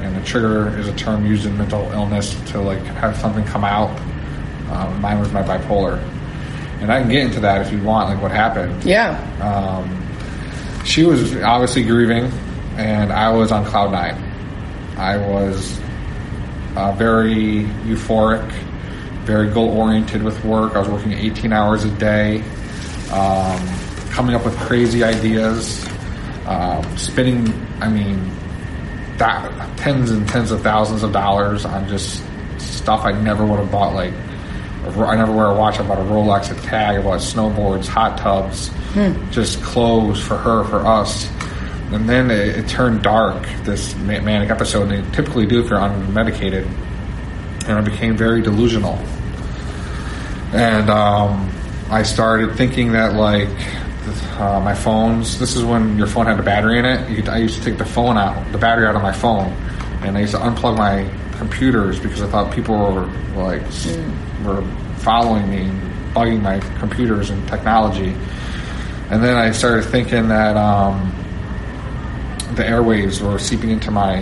[0.00, 3.62] And the trigger is a term used in mental illness to like have something come
[3.64, 3.90] out.
[4.72, 5.98] Um, mine was my bipolar,
[6.80, 9.10] and I can get into that if you want, like what happened Yeah.
[9.40, 9.98] um,
[10.84, 12.24] she was obviously grieving,
[12.76, 14.16] and I was on cloud nine.
[14.96, 15.78] I was
[16.74, 18.50] uh, very euphoric,
[19.24, 20.74] very goal oriented with work.
[20.74, 22.42] I was working 18 hours a day,
[23.12, 25.86] um, coming up with crazy ideas,
[26.46, 28.30] um, spending, I mean,
[29.18, 32.22] that, tens and tens of thousands of dollars on just
[32.58, 34.12] stuff I never would have bought, like
[34.84, 35.78] I never wear a watch.
[35.78, 36.98] I bought a Rolex, a tag.
[36.98, 38.70] I bought snowboards, hot tubs,
[39.30, 41.30] just clothes for her, for us.
[41.92, 43.46] And then it, it turned dark.
[43.62, 46.66] This manic episode, and they typically do if you're unmedicated.
[47.68, 48.94] And I became very delusional.
[50.52, 51.51] And um,
[51.92, 53.48] I started thinking that like
[54.40, 55.38] uh, my phones.
[55.38, 57.10] This is when your phone had a battery in it.
[57.10, 59.52] You could, I used to take the phone out, the battery out of my phone,
[60.02, 63.94] and I used to unplug my computers because I thought people were like s-
[64.42, 64.62] were
[65.00, 68.14] following me, and bugging my computers and technology.
[69.10, 71.12] And then I started thinking that um,
[72.54, 74.20] the airwaves were seeping into my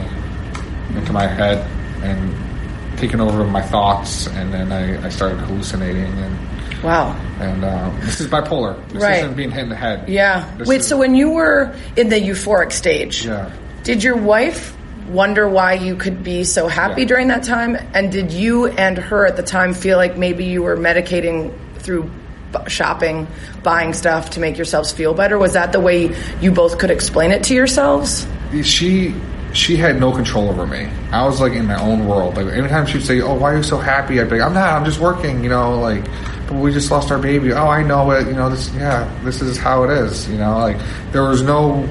[0.96, 1.58] into my head
[2.02, 6.36] and taking over my thoughts, and then I, I started hallucinating and.
[6.82, 7.14] Wow.
[7.40, 8.76] And uh, this is bipolar.
[8.88, 9.18] This Right.
[9.18, 10.08] isn't being hit in the head.
[10.08, 10.44] Yeah.
[10.58, 13.50] This Wait, is- so when you were in the euphoric stage, Yeah.
[13.82, 14.74] did your wife
[15.10, 17.08] wonder why you could be so happy Yeah.
[17.08, 17.76] during that time?
[17.94, 22.04] And did you and her at the time feel like maybe you were medicating through
[22.52, 23.26] b- shopping,
[23.62, 25.38] buying stuff to make yourselves feel better?
[25.38, 28.26] Was that the way you both could explain it to yourselves?
[28.62, 29.14] she
[29.52, 30.88] she had no control over me.
[31.12, 32.36] I was like in my own world.
[32.36, 34.72] Like anytime she'd say, "Oh, why are you so happy?" I'd be like, "I'm not.
[34.74, 36.04] I'm just working." You know, like,
[36.50, 37.52] we just lost our baby.
[37.52, 38.26] Oh, I know it.
[38.26, 38.72] You know, this.
[38.74, 40.28] Yeah, this is how it is.
[40.28, 40.78] You know, like
[41.12, 41.88] there was no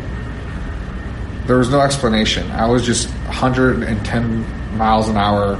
[1.49, 2.49] there was no explanation.
[2.51, 5.55] I was just 110 miles an hour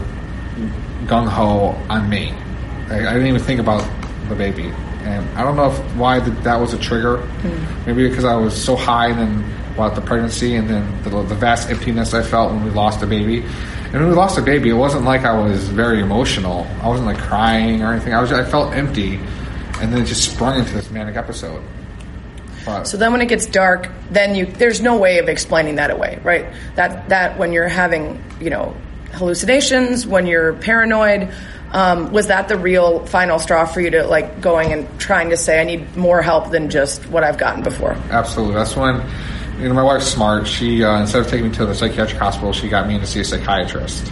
[1.06, 2.32] gung ho on me.
[2.90, 3.90] I, I didn't even think about
[4.30, 4.66] the baby,
[5.02, 7.18] and I don't know if why that, that was a trigger.
[7.18, 7.86] Hmm.
[7.88, 11.36] Maybe because I was so high and then about the pregnancy, and then the, the
[11.36, 13.44] vast emptiness I felt when we lost the baby.
[13.91, 16.67] And when we lost a baby, it wasn't like I was very emotional.
[16.82, 18.13] I wasn't like crying or anything.
[18.13, 19.15] I was I felt empty,
[19.82, 21.63] and then it just sprung into this manic episode.
[22.65, 25.89] But- so then when it gets dark, then you there's no way of explaining that
[25.89, 26.45] away, right?
[26.75, 28.75] That that when you're having you know
[29.13, 31.30] hallucinations, when you're paranoid.
[31.71, 35.38] Um, was that the real final straw for you to like going and trying to
[35.38, 37.91] say I need more help than just what I've gotten before?
[38.10, 38.56] Absolutely.
[38.56, 39.04] That's when,
[39.60, 40.48] you know, my wife's smart.
[40.48, 43.08] She, uh, instead of taking me to the psychiatric hospital, she got me in to
[43.08, 44.12] see a psychiatrist.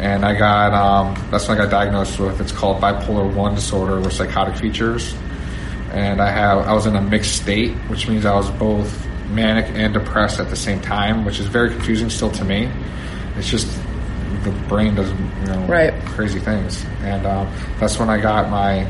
[0.00, 4.00] And I got, um, that's when I got diagnosed with, it's called bipolar 1 disorder
[4.00, 5.14] with psychotic features.
[5.92, 9.66] And I have, I was in a mixed state, which means I was both manic
[9.74, 12.68] and depressed at the same time, which is very confusing still to me.
[13.36, 13.68] It's just,
[14.42, 15.94] the brain does, you know, Right.
[16.06, 16.84] crazy things.
[17.02, 18.86] And um, that's when I got my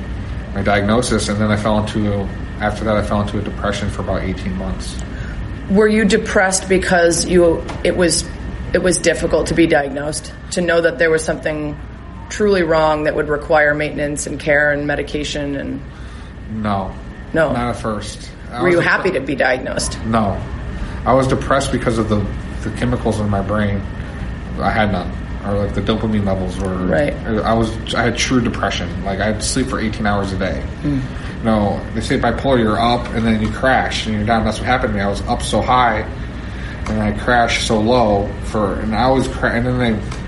[0.55, 2.13] my diagnosis, and then I fell into
[2.61, 4.97] after that I fell into a depression for about eighteen months.
[5.71, 8.25] Were you depressed because you it was
[8.73, 11.79] it was difficult to be diagnosed to know that there was something
[12.29, 15.81] truly wrong that would require maintenance and care and medication and
[16.51, 16.93] No,
[17.33, 17.53] No.
[17.53, 18.31] not at first.
[18.53, 19.99] I were you dep- happy to be diagnosed?
[20.05, 20.41] No,
[21.07, 22.25] I was depressed because of the
[22.63, 23.81] the chemicals in my brain.
[24.61, 25.11] I had none,
[25.47, 26.75] or like the dopamine levels were.
[26.87, 27.15] Right.
[27.15, 29.05] I was I had true depression.
[29.05, 30.61] Like I'd sleep for eighteen hours a day.
[30.83, 31.01] Hmm.
[31.45, 34.45] No, they say bipolar, you're up and then you crash and you're down.
[34.45, 35.05] That's what happened to me.
[35.05, 36.01] I was up so high,
[36.89, 40.25] and I crashed so low for, and I was cra- and then they.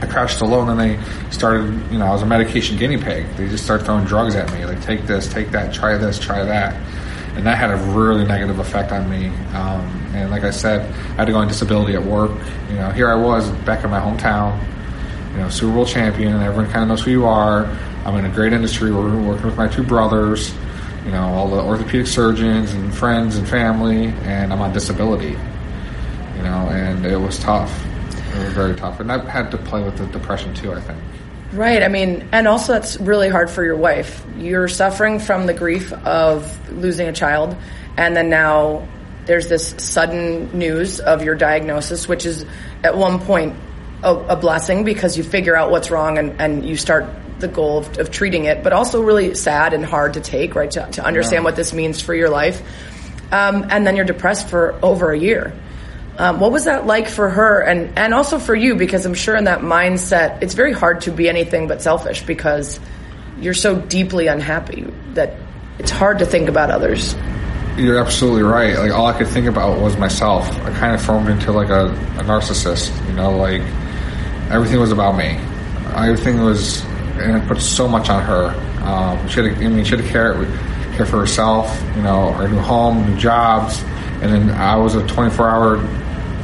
[0.00, 1.72] I crashed so low, and then they started.
[1.90, 3.26] You know, I was a medication guinea pig.
[3.36, 6.44] They just started throwing drugs at me, like take this, take that, try this, try
[6.44, 6.74] that,
[7.38, 9.28] and that had a really negative effect on me.
[9.54, 12.32] Um, and like I said, I had to go on disability at work.
[12.68, 14.60] You know, here I was back in my hometown,
[15.30, 17.66] you know, Super Bowl champion, and everyone kind of knows who you are.
[18.04, 18.90] I'm in a great industry.
[18.90, 20.52] We're working with my two brothers,
[21.04, 25.36] you know, all the orthopedic surgeons and friends and family, and I'm on disability.
[26.36, 27.72] You know, and it was tough.
[28.34, 30.72] It was very tough, and I've had to play with the depression too.
[30.72, 30.98] I think.
[31.52, 31.82] Right.
[31.82, 34.24] I mean, and also that's really hard for your wife.
[34.36, 37.56] You're suffering from the grief of losing a child,
[37.96, 38.86] and then now
[39.24, 42.44] there's this sudden news of your diagnosis, which is
[42.84, 43.56] at one point
[44.02, 47.06] a, a blessing because you figure out what's wrong and, and you start
[47.38, 50.70] the goal of, of treating it, but also really sad and hard to take, right?
[50.72, 51.44] To, to understand Yeah.
[51.44, 52.62] what this means for your life.
[53.32, 55.52] Um, and then you're depressed for over a year.
[56.18, 58.74] Um, what was that like for her and, and also for you?
[58.74, 62.80] Because I'm sure in that mindset, it's very hard to be anything but selfish because
[63.40, 64.82] you're so deeply unhappy
[65.14, 65.36] that
[65.78, 67.14] it's hard to think about others.
[67.76, 68.76] You're absolutely right.
[68.76, 70.50] Like all I could think about was myself.
[70.62, 72.90] I kind of formed into like a, a narcissist.
[73.06, 73.62] You know, like
[74.50, 75.38] everything was about me.
[75.94, 76.82] Everything was,
[77.20, 78.46] and I put so much on her.
[78.84, 80.34] Um, she had, to, I mean, she had to care,
[80.96, 81.80] care for herself.
[81.94, 83.80] You know, her new home, new jobs,
[84.20, 85.76] and then I was a 24 hour.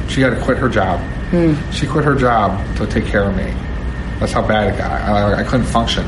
[0.07, 0.99] She had to quit her job.
[1.31, 1.53] Hmm.
[1.71, 3.53] She quit her job to take care of me.
[4.19, 4.91] That's how bad it got.
[4.91, 6.05] I, I couldn't function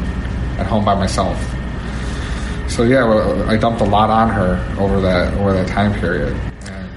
[0.58, 1.38] at home by myself.
[2.70, 6.36] So yeah, well, I dumped a lot on her over that over that time period.
[6.66, 6.90] And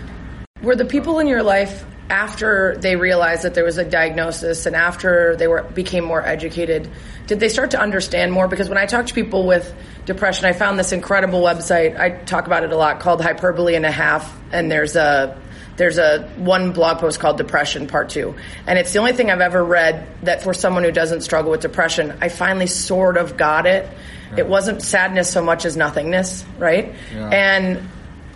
[0.62, 4.74] Were the people in your life after they realized that there was a diagnosis and
[4.74, 6.90] after they were became more educated,
[7.26, 8.48] did they start to understand more?
[8.48, 9.72] Because when I talk to people with
[10.06, 11.98] depression, I found this incredible website.
[11.98, 15.40] I talk about it a lot called Hyperbole and a Half, and there's a
[15.80, 18.34] there's a one blog post called Depression Part Two,
[18.66, 21.62] and it's the only thing I've ever read that for someone who doesn't struggle with
[21.62, 23.88] depression, I finally sort of got it.
[24.36, 26.94] It wasn't sadness so much as nothingness, right?
[27.14, 27.30] Yeah.
[27.30, 27.88] And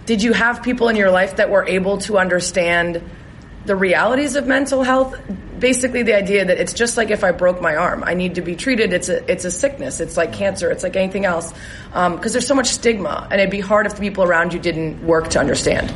[0.07, 3.03] did you have people in your life that were able to understand
[3.67, 5.15] the realities of mental health?
[5.59, 8.41] Basically, the idea that it's just like if I broke my arm, I need to
[8.41, 8.95] be treated.
[8.95, 10.01] It's a it's a sickness.
[10.01, 10.71] It's like cancer.
[10.71, 11.53] It's like anything else.
[11.93, 14.59] Um, because there's so much stigma, and it'd be hard if the people around you
[14.59, 15.93] didn't work to understand.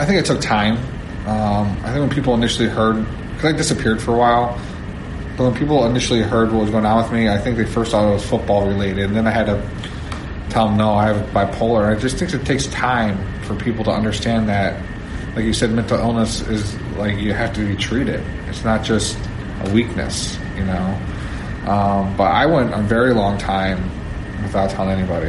[0.00, 0.78] I think it took time.
[1.26, 4.58] Um, I think when people initially heard, because I disappeared for a while,
[5.36, 7.90] but when people initially heard what was going on with me, I think they first
[7.90, 9.60] thought it was football related, and then I had to
[10.48, 11.94] tell them no, I have bipolar.
[11.94, 14.82] I just think it takes time for people to understand that,
[15.36, 18.24] like you said, mental illness is like you have to be treated.
[18.48, 19.18] It's not just
[19.64, 20.98] a weakness, you know.
[21.66, 23.82] Um, but I went a very long time
[24.44, 25.28] without telling anybody.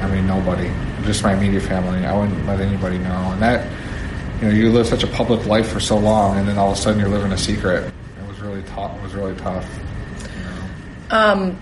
[0.00, 0.70] I mean, nobody.
[1.04, 2.04] Just my immediate family.
[2.04, 3.32] I wouldn't let anybody know.
[3.32, 3.70] And that,
[4.40, 6.78] you know, you live such a public life for so long, and then all of
[6.78, 7.92] a sudden you're living a secret.
[8.20, 8.96] It was really tough.
[8.96, 9.66] It was really tough.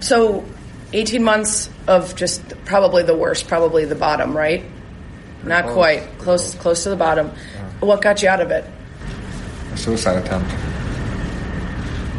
[0.00, 0.44] So,
[0.92, 4.64] 18 months of just probably the worst, probably the bottom, right?
[5.44, 5.74] Not close.
[5.74, 7.30] quite close, close to the bottom.
[7.80, 8.64] What got you out of it?
[9.72, 10.50] A suicide attempt.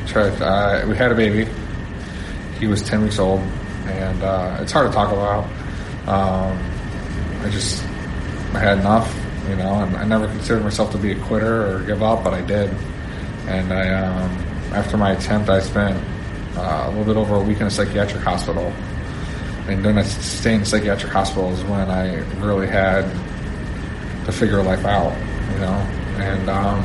[0.10, 0.42] Tried.
[0.42, 1.52] Uh, we had a baby.
[2.60, 3.42] He was ten weeks old,
[3.86, 5.46] and uh, it's hard to talk about.
[6.08, 6.71] Um,
[7.44, 7.84] I just
[8.54, 9.14] I had enough,
[9.50, 12.34] you know, and I never considered myself to be a quitter or give up, but
[12.34, 12.70] I did.
[13.48, 14.30] And I, um,
[14.74, 15.98] after my attempt, I spent
[16.58, 18.72] uh, a little bit over a week in a psychiatric hospital.
[19.68, 23.04] and then I stayed in psychiatric hospital is when I really had
[24.26, 25.14] to figure life out,
[25.54, 25.74] you know,
[26.22, 26.84] and um,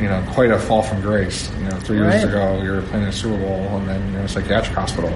[0.00, 1.50] you know, quite a fall from grace.
[1.58, 2.24] You know, three years Right.
[2.28, 5.10] ago, you're playing a Super Bowl, and then you're in a psychiatric hospital.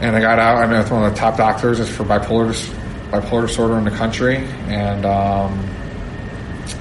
[0.00, 0.58] And I got out.
[0.58, 2.54] I met with one of the top doctors for bipolar
[3.20, 5.70] bipolar disorder in the country, and um,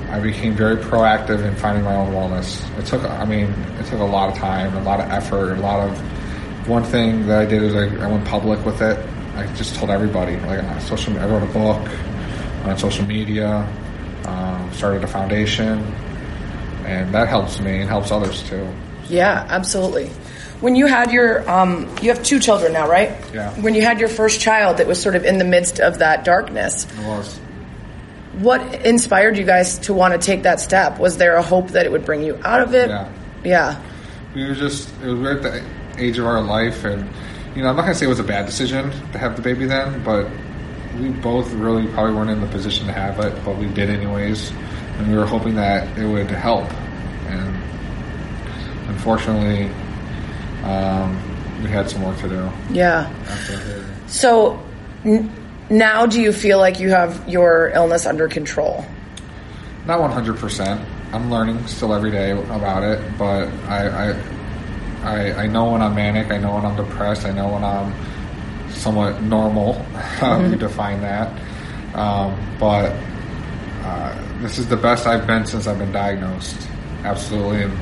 [0.09, 2.61] I became very proactive in finding my own wellness.
[2.79, 5.61] It took, I mean, it took a lot of time, a lot of effort, a
[5.61, 5.97] lot of.
[6.67, 8.97] One thing that I did is I, I went public with it.
[9.35, 11.17] I just told everybody, like on social.
[11.19, 11.89] I wrote a book
[12.65, 13.67] on social media,
[14.25, 15.79] um, started a foundation,
[16.85, 18.67] and that helps me and helps others too.
[19.09, 20.09] Yeah, absolutely.
[20.63, 23.12] When you had your, um, you have two children now, right?
[23.34, 23.52] Yeah.
[23.60, 26.23] When you had your first child that was sort of in the midst of that
[26.23, 27.38] darkness, It was.
[28.39, 30.99] what inspired you guys to want to take that step?
[30.99, 32.88] Was there a hope that it would bring you out of it?
[32.88, 33.10] Yeah.
[33.43, 33.82] Yeah.
[34.34, 35.62] we were just it was we're at the
[36.02, 37.10] age of our life and
[37.58, 39.41] you know i'm not going to say it was a bad decision to have the
[39.41, 40.28] baby then but
[40.97, 44.49] we both really probably weren't in the position to have it but we did anyways
[44.97, 46.71] and we were hoping that it would help
[47.28, 47.54] and
[48.88, 49.69] unfortunately
[50.63, 53.12] um, we had some work to do Yeah.
[54.08, 54.60] So
[55.06, 55.32] n-
[55.69, 58.86] now do you feel like you have your illness under control?
[59.86, 64.15] not 100% i'm learning still every day about it but I, I
[65.04, 66.32] I, I know when I'm manic.
[66.32, 67.26] I know when I'm depressed.
[67.26, 67.93] I know when I'm
[68.71, 69.73] somewhat normal.
[69.93, 71.28] How you define that?
[71.93, 72.95] Um, but
[73.84, 76.56] uh, this is the best I've been since I've been diagnosed.
[77.04, 77.73] Absolutely, and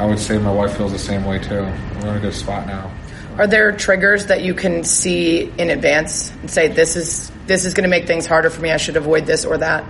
[0.00, 1.64] I would say my wife feels the same way too.
[2.02, 2.90] We're in a good spot now.
[3.38, 7.74] Are there triggers that you can see in advance and say this is this is
[7.74, 8.70] going to make things harder for me?
[8.70, 9.84] I should avoid this or that.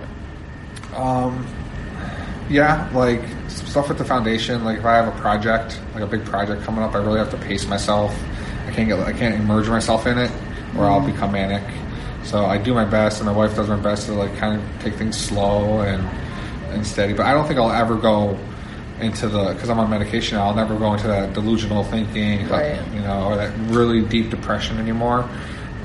[0.95, 1.45] Um,
[2.49, 4.63] yeah, like stuff with the foundation.
[4.63, 7.31] Like if I have a project, like a big project coming up, I really have
[7.31, 8.17] to pace myself.
[8.67, 10.31] I can't get, I can't immerse myself in it,
[10.77, 11.63] or I'll become manic.
[12.23, 14.81] So I do my best, and my wife does my best to like kind of
[14.81, 16.03] take things slow and
[16.71, 17.13] and steady.
[17.13, 18.37] But I don't think I'll ever go
[19.01, 20.37] into the because I'm on medication.
[20.37, 22.79] I'll never go into that delusional thinking, Right.
[22.93, 25.27] you know, or that really deep depression anymore.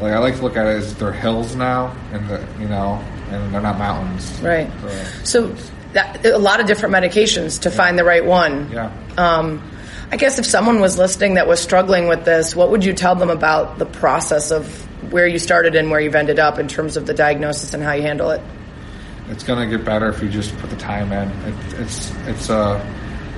[0.00, 3.02] Like I like to look at it as they're hills now, and the, you know,
[3.30, 4.40] and they're not mountains.
[4.42, 4.70] Right.
[5.24, 5.62] So, So
[5.94, 8.70] that, a lot of different medications to find the right one.
[8.70, 8.92] yeah.
[9.16, 9.62] Um,
[10.12, 13.14] I guess if someone was listening that was struggling with this, what would you tell
[13.16, 14.66] them about the process of
[15.12, 17.92] where you started and where you've ended up in terms of the diagnosis and how
[17.92, 18.40] you handle it?
[19.28, 21.28] it's gonna get better if you just put the time in.
[21.48, 22.78] It, it's it's a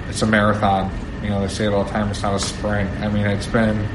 [0.09, 0.90] it's a marathon.
[1.23, 2.11] You know they say it all the time.
[2.11, 2.90] It's not a sprint.
[3.01, 3.87] I mean, it's been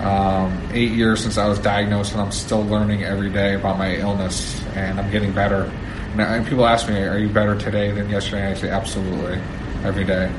[0.00, 3.96] um, eight years since I was diagnosed, and I'm still learning every day about my
[3.96, 5.70] illness, and I'm getting better.
[6.12, 9.40] And, and people ask me, "Are you better today than yesterday?" And I say, "Absolutely,
[9.84, 10.30] every day."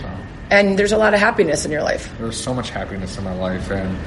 [0.00, 0.08] So
[0.50, 2.12] And there's a lot of happiness in your life.
[2.18, 3.98] there's so much happiness in my life, and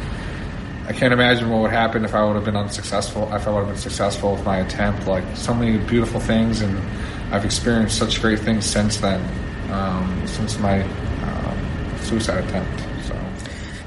[0.87, 3.23] I can't imagine what would happen if I would have been unsuccessful.
[3.33, 6.77] If I would have been successful with my attempt, like so many beautiful things, and
[7.31, 9.21] I've experienced such great things since then,
[9.73, 12.79] um, since my um, suicide attempt.
[13.05, 13.19] So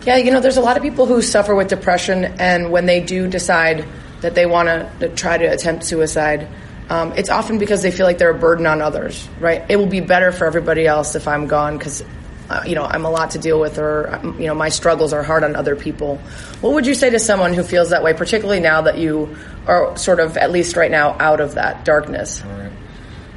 [0.05, 3.01] Yeah, you know, there's a lot of people who suffer with depression, and when they
[3.01, 3.87] do decide
[4.21, 4.69] that they want
[5.01, 6.49] to try to attempt suicide,
[6.89, 9.65] um, it's often because they feel like they're a burden on others, right?
[9.69, 12.05] It will be better for everybody else if I'm gone because,
[12.49, 15.13] uh, you know, I'm a lot to deal with, or um, you know, my struggles
[15.13, 16.19] are hard on other people.
[16.61, 19.97] What would you say to someone who feels that way, particularly now that you are
[19.97, 22.43] sort of, at least right now, out of that darkness?
[22.45, 22.73] right.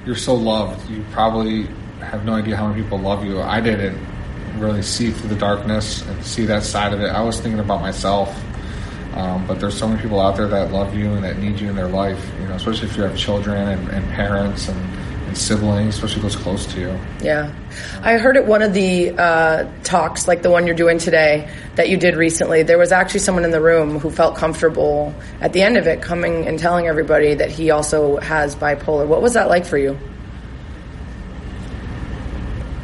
[0.05, 0.87] you're so loved.
[0.87, 1.67] You probably
[2.01, 3.41] have no idea how many people love you.
[3.41, 3.99] I didn't
[4.57, 7.07] really see through the darkness and see that side of it.
[7.07, 8.35] I was thinking about myself.
[9.13, 11.69] Um, but there's so many people out there that love you and that need you
[11.69, 14.79] in their life, you know, especially if you have children and, and parents and,
[15.25, 16.99] and siblings, especially those close to you.
[17.21, 17.51] Yeah.
[18.01, 21.89] I heard at one of the uh, talks, like the one you're doing today, that
[21.89, 25.63] you did recently, there was actually someone in the room who felt comfortable at the
[25.63, 29.07] end of it coming and telling everybody that he also has bipolar.
[29.07, 29.97] What was that like for you?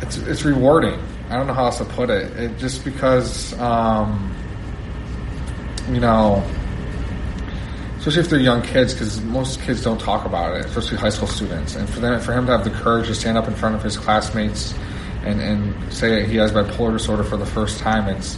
[0.06, 1.00] It's, it's rewarding.
[1.30, 2.32] I don't know how else to put it.
[2.38, 4.36] it just because, um,
[5.89, 6.44] you know,
[7.98, 11.28] especially if they're young kids, because most kids don't talk about it, especially high school
[11.28, 11.76] students.
[11.76, 13.82] And for them, for him to have the courage to stand up in front of
[13.82, 14.73] his classmates
[15.23, 18.38] and, and say he has bipolar disorder for the first time, it's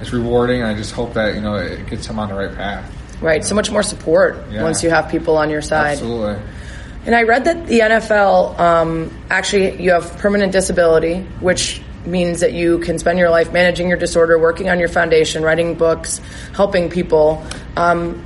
[0.00, 0.60] it's rewarding.
[0.62, 2.90] And I just hope that you know it gets him on the right path.
[3.22, 3.44] Right.
[3.44, 4.64] So much more support Yeah.
[4.64, 5.92] once you have people on your side.
[5.92, 6.42] Absolutely.
[7.06, 12.52] And I read that the NFL um, actually you have permanent disability, which means that
[12.52, 16.20] you can spend your life managing your disorder, working on your foundation, writing books,
[16.54, 17.44] helping people.
[17.76, 18.22] Um,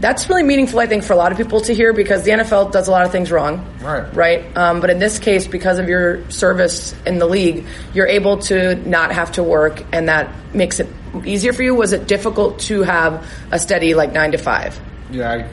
[0.00, 2.72] that's really meaningful, I think, for a lot of people to hear because the NFL
[2.72, 3.66] does a lot of things wrong.
[3.82, 4.14] Right.
[4.14, 4.56] Right.
[4.56, 8.76] Um, but in this case, because of your service in the league, you're able to
[8.88, 10.88] not have to work, and that makes it
[11.24, 11.74] easier for you?
[11.74, 14.80] Was it difficult to have a steady like nine to five?
[15.10, 15.48] Yeah, I,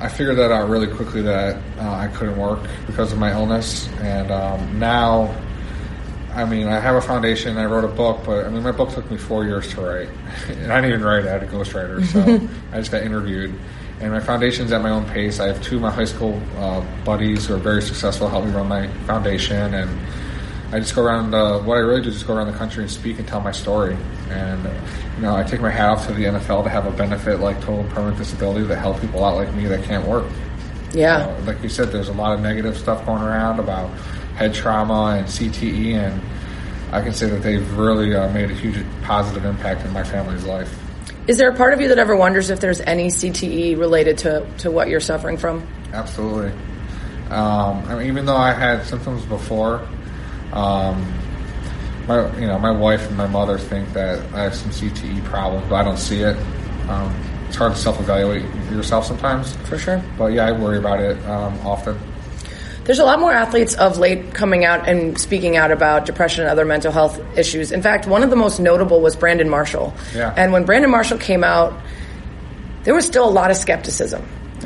[0.00, 3.88] I figured that out really quickly that uh, I couldn't work because of my illness,
[4.00, 5.34] and um, now,
[6.34, 7.56] I mean, I have a foundation.
[7.56, 10.08] I wrote a book, but I mean, my book took me four years to write,
[10.48, 11.28] and I didn't even write it.
[11.28, 12.20] I had a ghostwriter, so
[12.72, 13.58] I just got interviewed.
[13.98, 15.40] And my foundation's at my own pace.
[15.40, 18.50] I have two of my high school uh, buddies who are very successful, help me
[18.50, 19.88] run my foundation, and
[20.72, 21.34] I just go around.
[21.34, 23.40] Uh, what I really do is just go around the country and speak and tell
[23.40, 23.96] my story.
[24.30, 24.64] And
[25.16, 27.60] you know, I take my hat off to the NFL to have a benefit like
[27.60, 30.26] total permanent disability that help people out like me that can't work.
[30.92, 31.18] Yeah.
[31.18, 33.90] Uh, like you said, there's a lot of negative stuff going around about
[34.36, 36.20] head trauma and CTE, and
[36.92, 40.44] I can say that they've really uh, made a huge positive impact in my family's
[40.44, 40.76] life.
[41.26, 44.46] Is there a part of you that ever wonders if there's any CTE related to,
[44.58, 45.66] to what you're suffering from?
[45.92, 46.52] Absolutely.
[47.30, 49.88] Um, I mean, even though I had symptoms before,
[50.52, 51.12] um,
[52.06, 55.68] my you know my wife and my mother think that I have some CTE problems,
[55.68, 56.36] but I don't see it.
[56.88, 57.14] Um,
[57.48, 59.54] it's hard to self-evaluate yourself sometimes.
[59.68, 60.02] For sure.
[60.18, 61.98] But yeah, I worry about it um, often.
[62.84, 66.50] There's a lot more athletes of late coming out and speaking out about depression and
[66.50, 67.72] other mental health issues.
[67.72, 69.92] In fact, one of the most notable was Brandon Marshall.
[70.14, 70.32] Yeah.
[70.36, 71.76] And when Brandon Marshall came out,
[72.84, 74.24] there was still a lot of skepticism.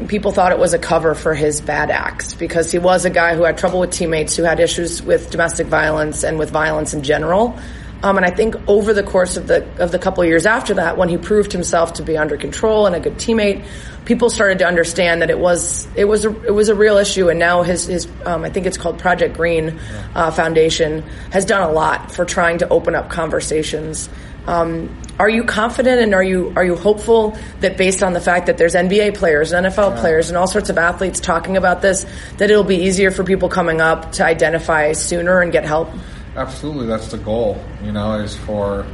[0.09, 3.35] People thought it was a cover for his bad acts because he was a guy
[3.35, 7.03] who had trouble with teammates, who had issues with domestic violence and with violence in
[7.03, 7.59] general.
[8.03, 10.75] Um, and I think over the course of the of the couple of years after
[10.75, 13.67] that, when he proved himself to be under control and a good teammate,
[14.07, 17.29] people started to understand that it was it was a, it was a real issue.
[17.29, 19.79] And now his his um, I think it's called Project Green
[20.15, 24.09] uh, Foundation has done a lot for trying to open up conversations.
[24.47, 28.47] Um, are you confident and are you are you hopeful that based on the fact
[28.47, 32.07] that there's NBA players and NFL players and all sorts of athletes talking about this,
[32.39, 35.91] that it'll be easier for people coming up to identify sooner and get help?
[36.37, 37.63] Absolutely, that's the goal.
[37.85, 38.87] You know, is for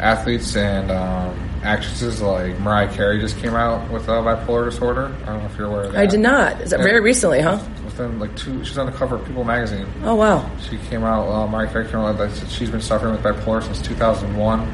[0.00, 5.14] athletes and um, actresses like Mariah Carey just came out with a bipolar disorder.
[5.22, 6.00] I don't know if you're aware of that.
[6.00, 6.60] I did not.
[6.60, 6.86] Is that Yeah.
[6.86, 7.58] very recently, huh?
[7.98, 9.86] Within like two, she's on the cover of People magazine.
[10.04, 10.48] Oh wow.
[10.60, 11.28] She came out.
[11.28, 12.30] Uh, Mariah Carey came out.
[12.48, 14.60] She's been suffering with bipolar since 2001.
[14.60, 14.68] Um,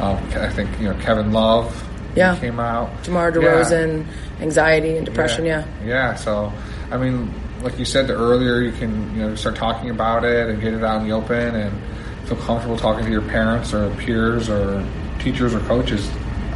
[0.00, 1.80] I think you know Kevin Love.
[2.16, 2.38] Yeah.
[2.38, 2.90] came out.
[3.06, 3.30] Yeah.
[3.32, 4.06] DeRozan,
[4.40, 5.44] anxiety and depression.
[5.44, 5.66] Yeah.
[5.84, 6.14] Yeah.
[6.14, 6.52] So,
[6.90, 10.60] I mean, like you said earlier, you can you know start talking about it and
[10.60, 14.48] get it out in the open and feel comfortable talking to your parents or peers
[14.48, 14.86] or
[15.18, 16.08] teachers or coaches.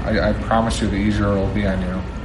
[0.05, 2.18] I, I promise you, the easier it will be on you.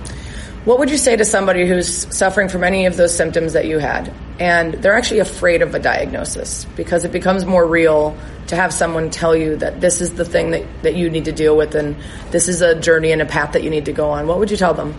[0.66, 3.80] What would you say to somebody who's suffering from any of those symptoms that you
[3.80, 8.74] had and they're actually afraid of a diagnosis because it becomes more real to have
[8.74, 11.76] someone tell you that this is the thing that, that you need to deal with
[11.76, 11.95] and
[12.32, 14.26] this is a journey and a path that you need to go on?
[14.26, 14.95] What would you tell them?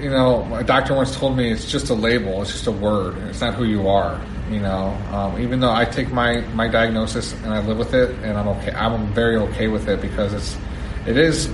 [0.00, 3.18] you know, a doctor once told me it's just a label, it's just a word,
[3.28, 4.20] it's not who you are.
[4.50, 8.10] You know, um, even though I take my my diagnosis and I live with it,
[8.22, 10.58] and I'm okay, I'm very okay with it because it's
[11.06, 11.48] it is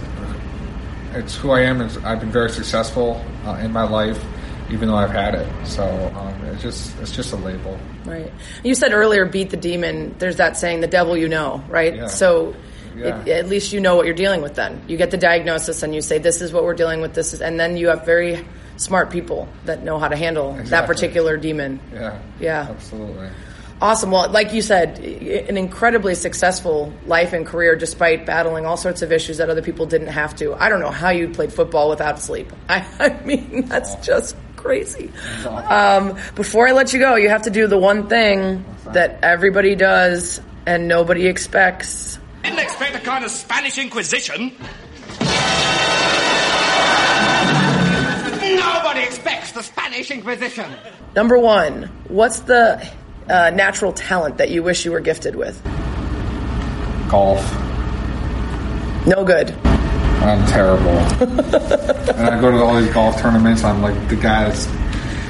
[1.16, 1.80] it's who I am.
[1.80, 4.22] It's, I've been very successful uh, in my life,
[4.70, 5.66] even though I've had it.
[5.66, 5.84] So
[6.16, 7.78] um, it's just it's just a label.
[8.04, 8.32] Right.
[8.62, 10.14] You said earlier, beat the demon.
[10.18, 11.94] There's that saying, the devil you know, right?
[11.96, 12.06] Yeah.
[12.06, 12.54] So
[12.96, 13.22] Yeah.
[13.22, 14.80] it, at least you know what you're dealing with then.
[14.86, 17.42] You get the diagnosis and you say, this is what we're dealing with, this is,
[17.42, 18.46] and then you have very
[18.76, 21.80] smart people that know how to handle that particular demon.
[21.92, 22.20] Yeah.
[22.40, 22.66] Yeah.
[22.70, 23.28] Absolutely.
[23.80, 24.10] Awesome.
[24.10, 29.12] Well, like you said, an incredibly successful life and career despite battling all sorts of
[29.12, 30.54] issues that other people didn't have to.
[30.54, 32.50] I don't know how you played football without sleep.
[32.70, 35.10] I, I mean, that's just crazy.
[35.44, 39.74] Um, before I let you go, you have to do the one thing that everybody
[39.74, 42.18] does and nobody expects.
[42.44, 44.52] Didn't expect a kind of Spanish Inquisition.
[48.40, 50.72] Nobody expects the Spanish Inquisition.
[51.14, 52.88] Number one, what's the
[53.28, 55.62] uh, natural talent that you wish you were gifted with?
[57.08, 57.40] Golf.
[59.06, 59.52] No good.
[60.26, 60.88] I'm terrible.
[61.20, 63.62] and I go to all these golf tournaments.
[63.62, 64.66] I'm like the guy that's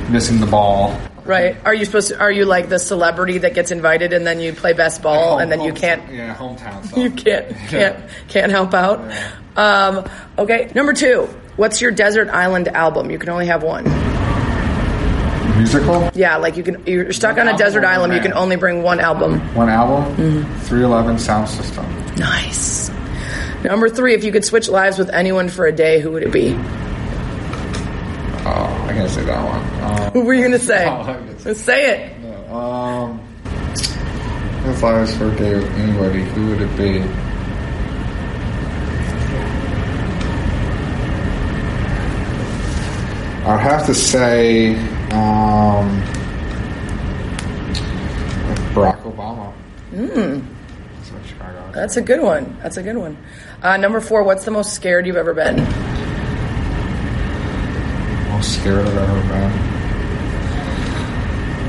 [0.09, 0.99] missing the ball.
[1.25, 1.57] Right?
[1.67, 2.19] Are you supposed to?
[2.21, 5.41] Are you like the celebrity that gets invited and then you play best ball Home-
[5.41, 6.11] and then you can't?
[6.11, 6.99] Yeah, hometown stuff.
[6.99, 9.01] You can't can't can't help out.
[9.57, 11.29] Um, okay, number two.
[11.57, 13.11] What's your desert island album?
[13.11, 13.85] You can only have one.
[15.57, 16.11] Musical.
[16.15, 16.83] Yeah, like you can.
[16.87, 18.13] You're stuck One on a desert island.
[18.15, 19.41] You can only bring one album.
[19.55, 20.05] One album.
[20.17, 20.59] Mm-hmm.
[20.61, 21.85] 311 Sound System.
[22.17, 22.91] Nice.
[23.65, 24.15] Number three.
[24.15, 26.55] If you could switch lives with anyone for a day, who would it be?
[28.49, 30.03] Oh, I can't say that one.
[30.07, 30.87] Um, Who were you gonna say?
[30.87, 32.51] Oh, I Let's say it.
[32.53, 33.21] um,
[34.67, 37.01] if I was for a day with anybody, who would it be?
[43.47, 44.75] I'd have to say
[45.13, 46.03] um,
[48.75, 49.53] Barack Obama.
[49.93, 50.45] Mm.
[51.73, 51.75] That's.
[51.75, 52.57] That's a good one.
[52.63, 53.17] That's a good one.
[53.63, 55.57] Uh, number four, what's the most scared you've ever been?
[58.31, 59.53] Most scared I've ever been.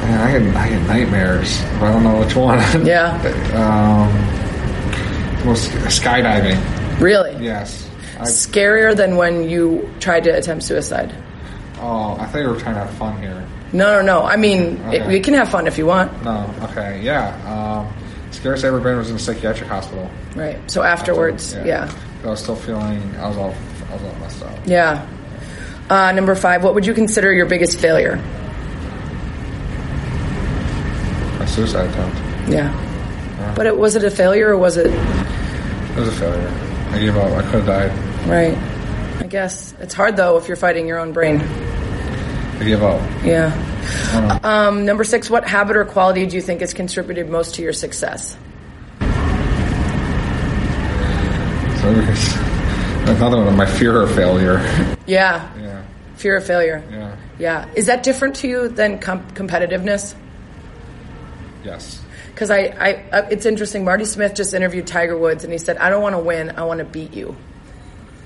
[0.02, 1.62] Man, I get I get nightmares.
[1.62, 2.60] I don't know which one.
[2.86, 3.14] Yeah.
[3.54, 6.60] um, most skydiving.
[7.00, 7.36] Really?
[7.44, 7.90] Yes.
[8.20, 11.14] I, Scarier than when you tried to attempt suicide?
[11.80, 13.46] Oh, I thought you were trying to have fun here.
[13.74, 14.24] No, no, no.
[14.26, 15.16] I mean, it, Okay.
[15.16, 16.24] you can have fun if you want.
[16.24, 16.50] No.
[16.64, 17.02] Okay.
[17.02, 17.36] Yeah.
[17.46, 17.94] Um,
[18.32, 20.10] scariest I ever been was in a psychiatric hospital.
[20.36, 20.58] Right.
[20.72, 21.92] So afterwards, yeah.
[22.24, 23.02] I was still feeling.
[23.18, 23.54] I was all.
[23.90, 24.58] I was all messed up.
[24.66, 25.06] Yeah.
[25.90, 28.18] Uh, number five, what would you consider your biggest failure?
[31.40, 32.18] My suicide attempt.
[32.50, 33.54] Yeah.
[33.56, 36.48] But it was it a failure or was it It was a failure.
[36.92, 37.32] I gave up.
[37.32, 38.28] I could have died.
[38.28, 38.58] right?
[39.22, 41.40] I guess it's hard though if you're fighting your own brain.
[42.60, 43.00] I gave up.
[43.24, 43.54] Yeah.
[44.14, 44.50] I don't know.
[44.50, 47.74] Um, number six, what habit or quality do you think has contributed most to your
[47.74, 48.36] success?
[53.08, 53.56] Another one.
[53.56, 54.58] My fear of failure.
[55.08, 55.50] Yeah.
[55.58, 55.86] yeah.
[56.18, 56.84] Fear of failure.
[56.92, 57.16] Yeah.
[57.40, 57.70] Yeah.
[57.76, 60.16] Is that different to you than com- competitiveness?
[61.64, 62.04] Yes.
[62.34, 63.86] Because I, I, uh, it's interesting.
[63.86, 66.52] Marty Smith just interviewed Tiger Woods, and he said, "I don't want to win.
[66.58, 67.38] I want to beat you,"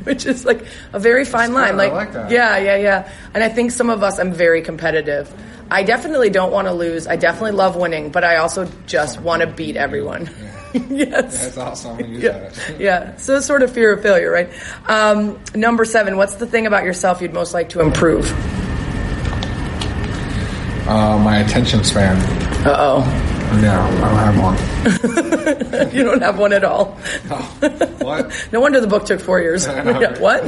[0.03, 1.77] which is like a very fine line.
[1.77, 3.11] Like, like yeah, yeah, yeah.
[3.33, 5.31] And I think some of us, I'm very competitive.
[5.69, 7.07] I definitely don't want to lose.
[7.07, 10.29] I definitely love winning, but I also just want to beat everyone.
[10.73, 11.45] yes.
[11.45, 12.13] That's awesome.
[12.13, 12.51] Yeah.
[12.79, 13.15] yeah.
[13.15, 14.49] So it's sort of fear of failure, right?
[14.87, 16.17] Um, number seven.
[16.17, 18.29] What's the thing about yourself you'd most like to improve?
[20.87, 22.17] Uh, my attention span.
[22.67, 23.40] Uh oh.
[23.59, 25.91] Yeah, I don't have one.
[25.93, 26.97] You don't have one at all.
[27.99, 28.47] What?
[28.51, 29.67] No wonder the book took four years.
[29.71, 30.41] Yeah, what?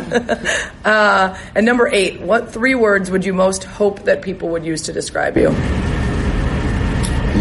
[0.85, 4.83] uh, and number eight, what three words would you most hope that people would use
[4.83, 5.49] to describe you?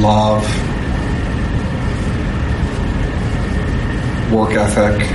[0.00, 0.42] Love.
[4.32, 5.08] Work ethic.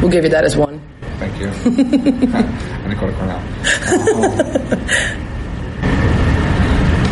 [0.00, 0.80] We'll give you that as one.
[1.18, 1.48] Thank you.
[1.48, 1.52] I
[2.82, 3.38] didn't go to Cornell.
[4.14, 4.38] Um,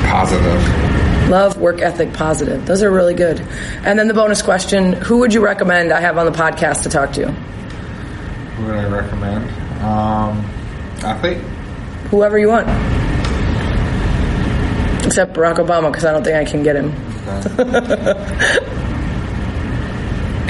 [0.08, 0.91] positive.
[1.32, 2.66] Love, work ethic, positive.
[2.66, 3.40] Those are really good.
[3.86, 6.90] And then the bonus question Who would you recommend I have on the podcast to
[6.90, 7.26] talk to?
[7.32, 9.48] Who would I recommend?
[9.82, 10.44] Um,
[11.02, 11.38] athlete.
[12.10, 12.68] Whoever you want.
[15.06, 16.90] Except Barack Obama, because I don't think I can get him.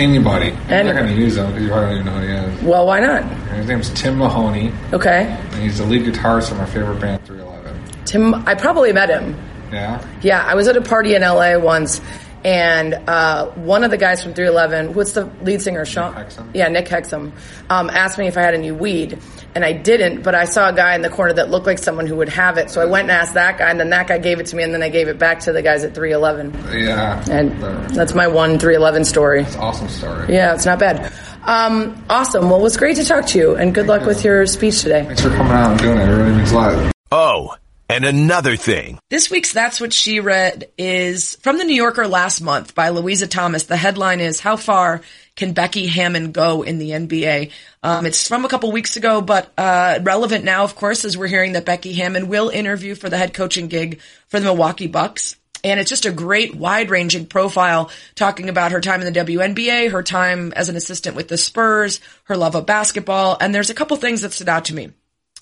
[0.01, 0.51] Anybody.
[0.51, 2.57] I'm Any- not going to use him because you probably don't even know who he
[2.57, 2.62] is.
[2.64, 3.22] Well, why not?
[3.53, 5.26] His name's Tim Mahoney, Okay.
[5.53, 8.05] and he's the lead guitarist of my favorite band, 311.
[8.05, 9.37] Tim, I probably met him.
[9.72, 10.06] Yeah?
[10.22, 12.00] Yeah, I was at a party in LA once,
[12.44, 16.12] and uh, one of the guys from 311, what's the lead singer, Sean?
[16.14, 16.50] Hexum.
[16.54, 17.32] Yeah, Nick Hexum,
[17.70, 19.18] um, asked me if I had any weed,
[19.54, 22.06] and I didn't, but I saw a guy in the corner that looked like someone
[22.06, 24.18] who would have it, so I went and asked that guy, and then that guy
[24.18, 26.52] gave it to me, and then I gave it back to the guys at 311.
[26.84, 27.24] Yeah.
[27.30, 29.42] And They're- that's my one 311 story.
[29.42, 30.34] It's awesome story.
[30.34, 31.12] Yeah, it's not bad.
[31.44, 32.50] Um, awesome.
[32.50, 34.06] Well, it was great to talk to you, and good luck you.
[34.08, 35.04] with your speech today.
[35.04, 36.08] Thanks for coming out and doing it.
[36.08, 36.92] It really means a lot.
[37.12, 37.54] Oh,
[37.93, 38.99] and another thing.
[39.11, 43.26] This week's That's What She Read is from the New Yorker last month by Louisa
[43.26, 43.64] Thomas.
[43.64, 45.03] The headline is How Far
[45.36, 47.51] Can Becky Hammon Go in the NBA?
[47.82, 51.26] Um, it's from a couple weeks ago, but uh, relevant now, of course, as we're
[51.26, 55.36] hearing that Becky Hammon will interview for the head coaching gig for the Milwaukee Bucks.
[55.62, 59.90] And it's just a great wide ranging profile talking about her time in the WNBA,
[59.90, 63.36] her time as an assistant with the Spurs, her love of basketball.
[63.38, 64.93] And there's a couple things that stood out to me.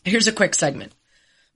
[0.04, 0.92] Here's a quick segment.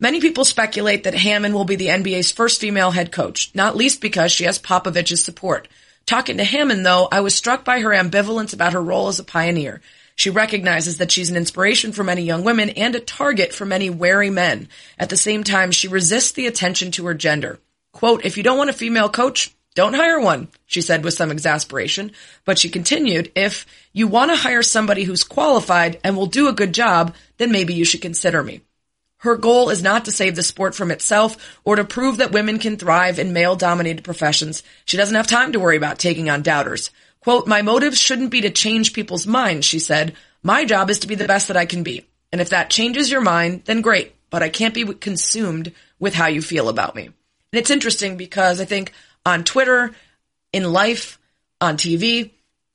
[0.01, 4.01] Many people speculate that Hammon will be the NBA's first female head coach, not least
[4.01, 5.69] because she has Popovich's support.
[6.05, 9.25] Talking to Hammon, though, I was struck by her ambivalence about her role as a
[9.25, 9.81] pioneer.
[10.17, 13.89] She recognizes that she's an inspiration for many young women and a target for many
[13.89, 14.69] wary men.
[14.99, 17.61] At the same time, she resists the attention to her gender.
[17.93, 21.31] Quote, if you don't want a female coach, don't hire one, she said with some
[21.31, 22.11] exasperation.
[22.45, 26.53] But she continued, if you want to hire somebody who's qualified and will do a
[26.53, 28.61] good job, then maybe you should consider me.
[29.25, 32.59] Her goal is not to save the sport from itself or to prove that women
[32.59, 34.63] can thrive in male dominated professions.
[34.85, 36.91] She doesn't have time to worry about taking on doubters.
[37.21, 40.15] Quote, my motive shouldn't be to change people's minds, she said.
[40.43, 42.05] My job is to be the best that I can be.
[42.33, 46.27] And if that changes your mind, then great, but I can't be consumed with how
[46.27, 47.05] you feel about me.
[47.07, 47.15] And
[47.53, 48.93] it's interesting because I think
[49.25, 49.93] on Twitter,
[50.53, 51.19] in life,
[51.63, 52.33] on TV,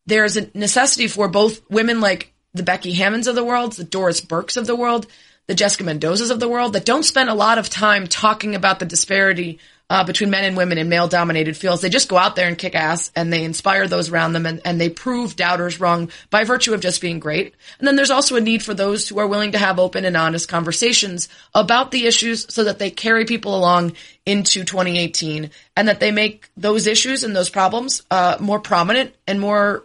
[0.07, 4.19] there's a necessity for both women like the Becky Hammons of the world, the Doris
[4.19, 5.05] Burkes of the world,
[5.49, 8.77] the Jessica Mendozas of the world that don't spend a lot of time talking about
[8.77, 9.57] the disparity
[9.89, 11.81] uh, between men and women in male dominated fields.
[11.81, 14.61] They just go out there and kick ass and they inspire those around them and,
[14.63, 17.55] and they prove doubters wrong by virtue of just being great.
[17.79, 20.15] And then there's also a need for those who are willing to have open and
[20.15, 23.93] honest conversations about the issues so that they carry people along
[24.27, 29.41] into 2018 and that they make those issues and those problems uh, more prominent and
[29.41, 29.83] more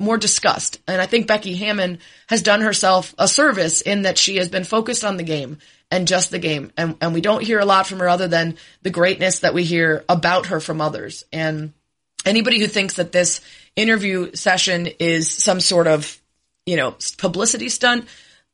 [0.00, 0.80] more discussed.
[0.88, 1.98] And I think Becky Hammon
[2.28, 5.58] has done herself a service in that she has been focused on the game
[5.90, 6.72] and just the game.
[6.76, 9.64] And, and we don't hear a lot from her other than the greatness that we
[9.64, 11.24] hear about her from others.
[11.32, 11.74] And
[12.24, 13.40] anybody who thinks that this
[13.76, 16.20] interview session is some sort of,
[16.64, 18.06] you know, publicity stunt,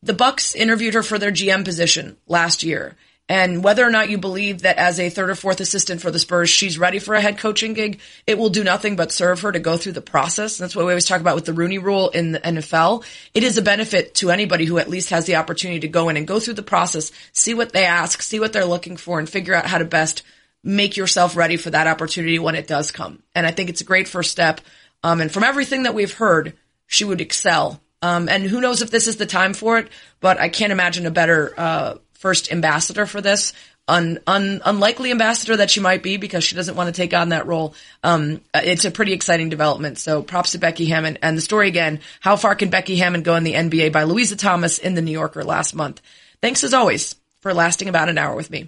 [0.03, 2.97] the Bucks interviewed her for their GM position last year.
[3.29, 6.19] And whether or not you believe that as a third or fourth assistant for the
[6.19, 9.51] Spurs, she's ready for a head coaching gig, it will do nothing but serve her
[9.51, 10.59] to go through the process.
[10.59, 13.05] That's what we always talk about with the Rooney rule in the NFL.
[13.35, 16.17] It is a benefit to anybody who at least has the opportunity to go in
[16.17, 19.29] and go through the process, see what they ask, see what they're looking for, and
[19.29, 20.23] figure out how to best
[20.63, 23.23] make yourself ready for that opportunity when it does come.
[23.35, 24.61] And I think it's a great first step.
[25.03, 26.57] Um, and from everything that we've heard,
[26.87, 27.81] she would excel.
[28.03, 29.89] Um, and who knows if this is the time for it,
[30.21, 31.95] but I can't imagine a better, uh,
[32.27, 33.53] first ambassador for this.
[33.87, 37.29] Un, un, unlikely ambassador that she might be because she doesn't want to take on
[37.29, 37.73] that role.
[38.03, 39.97] Um, it's a pretty exciting development.
[39.99, 42.01] So props to Becky Hammon and the story again.
[42.19, 45.13] How far can Becky Hammon go in the NBA by Louisa Thomas in the New
[45.13, 46.03] Yorker last month?
[46.43, 48.65] Thanks as always for lasting about an hour with me.